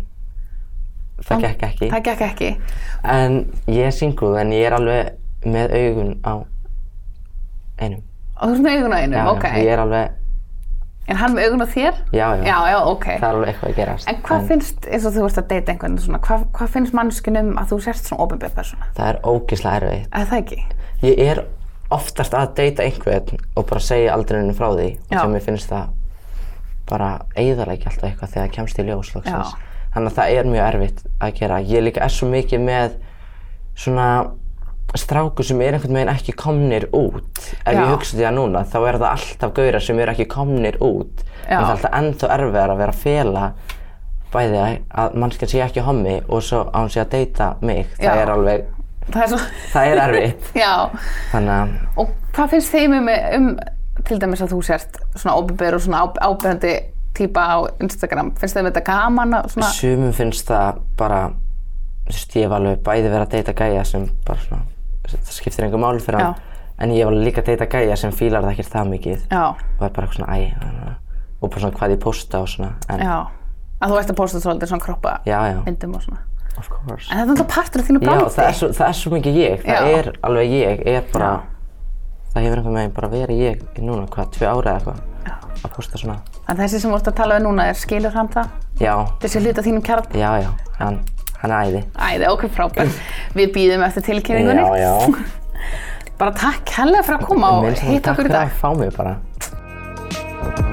það 1.27 1.41
gekk 1.45 1.63
ekki. 1.69 1.89
það 1.91 2.03
gekk 2.09 2.21
ekki. 2.29 2.51
En 3.03 3.39
ég 3.67 3.85
er 3.89 3.91
single 3.95 4.39
en 4.41 4.51
ég 4.55 4.65
er 4.69 4.75
alveg 4.77 5.11
með 5.45 5.75
augun 5.79 6.13
á 6.25 6.33
einum. 7.79 8.01
Og 8.39 8.49
þú 8.49 8.55
ert 8.55 8.63
með 8.63 8.77
augun 8.79 8.95
á 8.95 8.99
einu, 9.03 9.15
Já, 9.19 9.27
ok. 9.33 9.45
ég 9.59 9.73
er 9.73 9.83
alveg, 9.83 10.15
Er 11.09 11.17
hann 11.17 11.33
með 11.33 11.45
augun 11.49 11.63
á 11.65 11.67
þér? 11.73 11.95
já, 12.13 12.25
já, 12.37 12.43
Já, 12.45 12.57
já, 12.69 12.79
ok. 12.85 13.05
það 13.05 13.23
er 13.29 13.35
alveg 13.35 13.49
eitthvað 13.49 13.69
að 13.71 13.75
gerast. 13.79 14.09
En 14.11 14.19
hvað 14.21 14.43
finnst, 14.47 14.87
eins 14.93 15.05
og 15.09 15.13
þú 15.15 15.23
ert 15.25 15.37
að 15.41 15.47
deyta 15.49 15.71
einhvern 15.73 15.95
svona, 15.97 16.19
hvað, 16.19 16.43
hvað 16.53 16.67
finnst 16.75 16.93
mannskunum 16.93 17.49
að 17.57 17.71
þú 17.71 17.79
sért 17.87 18.03
svona 18.05 18.23
ofinbjörn 18.27 18.53
persóna? 18.59 18.89
Það 18.99 19.07
er 19.09 19.17
ógislega 19.25 19.79
erfitt. 19.79 20.11
Er 20.13 20.27
það 20.29 20.43
ekki? 20.43 20.59
Ég 21.01 21.23
er 21.31 21.41
oftast 21.89 22.33
að 22.37 22.53
deyta 22.59 22.83
einhvern 22.85 23.39
og 23.57 23.65
bara 23.65 23.79
segja 23.81 24.13
aldrei 24.13 24.39
henni 24.43 24.53
frá 24.53 24.67
því 24.69 24.85
og 24.99 25.09
Já. 25.09 25.17
þegar 25.17 25.33
mér 25.33 25.45
finnst 25.47 25.69
það 25.73 25.87
bara 26.89 27.09
eigðalega 27.35 27.89
alltaf 27.89 28.05
eitthvað 28.11 28.29
þegar 28.35 28.45
það 28.45 28.53
kemst 28.59 28.79
í 28.79 28.85
ljós. 28.85 29.11
Já. 29.25 29.41
Þannig 29.99 30.13
að 30.13 30.19
það 30.19 30.33
er 30.39 30.47
mjög 30.47 30.65
erfitt 30.65 30.99
að 31.19 31.31
gera. 31.35 31.55
Ég 31.67 31.81
líka 31.83 32.03
er 32.05 32.13
svo 32.15 32.27
mikið 32.31 32.61
með 32.63 32.93
svona 33.75 34.05
strákur 34.97 35.45
sem 35.45 35.59
er 35.61 35.75
einhvern 35.75 35.97
veginn 35.99 36.11
ekki 36.13 36.33
komnir 36.39 36.85
út. 36.95 37.41
Ef 37.65 37.73
Já. 37.75 37.81
ég 37.81 37.89
hugsa 37.91 38.15
því 38.15 38.23
að 38.29 38.37
núna 38.37 38.61
þá 38.63 38.77
er 38.79 38.97
það 39.01 39.09
alltaf 39.09 39.51
gaurar 39.57 39.83
sem 39.83 39.99
eru 39.99 40.13
ekki 40.13 40.27
komnir 40.31 40.77
út. 40.79 41.25
Já. 41.43 41.57
Og 41.59 41.65
það 41.65 41.65
er 41.65 41.73
alltaf 41.73 41.97
ennþá 41.99 42.29
erfiðar 42.37 42.73
að 42.73 42.79
vera 42.79 42.95
að 42.95 43.01
fela 43.03 43.43
bæði 44.29 44.63
að 45.03 45.17
mannskja 45.19 45.49
sé 45.51 45.61
ekki 45.65 45.83
hommi 45.83 46.15
og 46.29 46.43
svo 46.47 46.61
að 46.69 46.79
hún 46.79 46.93
sé 46.95 47.03
að 47.03 47.11
deyta 47.17 47.49
mig. 47.61 47.89
Já. 47.99 48.07
Það 48.07 48.21
er 48.23 48.31
alveg, 48.37 48.67
Það 49.09 49.23
er 49.23 49.29
svo, 49.33 49.41
það 49.73 49.91
er 49.91 50.01
erfitt. 50.05 50.49
já. 50.63 50.73
Að 51.33 51.51
Og 51.99 52.15
hvað 52.37 52.55
finnst 52.55 52.71
þeim 52.71 52.95
um, 53.01 53.11
um 53.39 53.51
til 54.07 54.19
dæmis 54.21 54.45
að 54.45 54.53
þú 54.55 54.63
sért 54.63 54.99
svona 55.17 55.35
ofinbjörn 55.41 55.75
og 55.75 55.83
svona 55.83 56.05
á- 56.07 56.39
típa 57.17 57.41
á 57.45 57.57
Instagram? 57.83 58.31
Finnst 58.39 58.55
þeim 58.57 58.69
þetta 58.69 58.83
gaman 58.87 59.35
Sumum 59.73 60.11
finnst 60.13 60.47
það 60.49 60.79
bara, 60.97 61.21
ég 62.09 62.45
hef 62.45 62.51
alveg 62.51 62.83
bæði 62.85 63.09
verið 63.09 63.25
að 63.25 63.33
deyta 63.35 63.53
gæja 63.53 63.83
sem 63.85 64.05
bara 64.27 64.39
svona, 64.45 64.61
það 65.09 65.33
skiptir 65.35 65.65
einhver 65.67 65.79
máli 65.83 65.99
fyrir 66.03 66.21
hann. 66.23 66.35
En 66.79 66.93
ég 66.95 67.07
alveg 67.07 67.25
líka 67.27 67.41
að 67.43 67.51
deyta 67.51 67.67
gæja 67.67 67.97
sem 67.99 68.11
fílar 68.15 68.45
það 68.45 68.53
ekkert 68.55 68.71
það 68.71 68.89
mikið. 68.93 69.19
já, 69.31 69.43
Og 69.79 69.83
er 69.85 69.89
bara 69.95 70.07
eitthvað 70.07 70.15
svona, 70.15 70.37
æ, 70.37 70.95
og 71.41 71.49
bara 71.49 71.61
svona 71.65 71.75
hvað 71.79 71.91
ég 71.95 71.99
posta 72.03 72.39
og 72.39 72.47
svona. 72.49 72.71
En, 72.89 72.99
já. 73.03 73.17
Að 73.79 73.91
þú 73.93 73.99
ert 73.99 74.09
að 74.11 74.15
posta 74.19 74.39
svolítið 74.43 74.67
svona 74.73 74.83
kroppa 74.83 75.11
já, 75.27 75.37
já, 75.53 75.59
myndum 75.65 75.93
og 75.95 76.01
svona. 76.03 76.19
of 76.59 76.67
course. 76.69 77.07
En 77.11 77.17
þetta 77.19 77.23
er 77.23 77.29
alltaf 77.35 77.51
partur 77.55 77.81
af 77.81 77.87
þínu 77.87 77.99
Já, 77.99 78.07
brandi. 78.09 78.31
það 78.35 78.47
er, 78.49 78.55
svo, 78.59 78.67
það 78.75 78.87
er 78.89 78.97
svo 78.99 79.11
mikið 79.13 79.37
ég. 79.39 79.61
Það 79.63 79.85
Já. 79.87 79.99
er 79.99 80.09
alveg 80.27 80.49
ég, 80.55 80.81
er 80.87 81.05
bara, 81.13 81.29
Já. 81.29 81.43
það 82.33 82.43
hefur 82.47 82.57
einhvern 82.59 82.75
veginn 82.79 82.95
bara 82.97 83.09
verið 83.13 83.39
ég 83.45 83.61
núna, 83.79 84.07
hvað, 84.11 84.31
tvö 84.35 84.49
ára 84.49 84.73
eða 84.73 84.79
eitthvað. 84.79 84.99
Að 85.63 85.73
posta 85.75 85.99
svona. 85.99 86.17
En 86.49 86.57
þessi 86.59 86.79
sem 86.81 86.93
ert 86.95 87.07
að 87.11 87.15
tala 87.19 87.37
við 87.39 87.45
núna 87.47 87.65
er 87.69 87.77
skilur 87.79 88.13
hann 88.15 88.29
það? 88.31 88.51
Já, 88.79 88.93
Þessi 89.23 89.41
hluta 89.43 89.63
þínum 89.65 89.83
kjarn? 89.83 90.07
já, 90.15 90.29
já, 90.43 90.49
hann, 90.79 90.99
hann 91.41 91.51
er 91.51 91.67
æði. 91.67 91.81
Æði, 91.99 92.29
ok, 92.31 92.47
frábært. 92.55 93.01
Við 93.35 93.51
býðum 93.57 93.83
eftir 93.89 94.07
tilkynningunni. 94.07 94.63
Já, 94.63 94.87
já. 94.87 94.93
Bara 96.19 96.31
takk 96.35 96.69
helga 96.79 97.03
fyrir 97.07 97.19
að 97.21 97.27
koma 97.29 97.51
og 97.59 97.69
hitta 97.69 98.11
takk 98.11 98.13
okkur 98.13 98.25
í 98.25 98.27
fyrir 98.27 98.35
dag. 98.35 98.47
að 98.47 98.59
fá 98.59 98.69
mig 98.79 98.95
bara. 98.97 100.68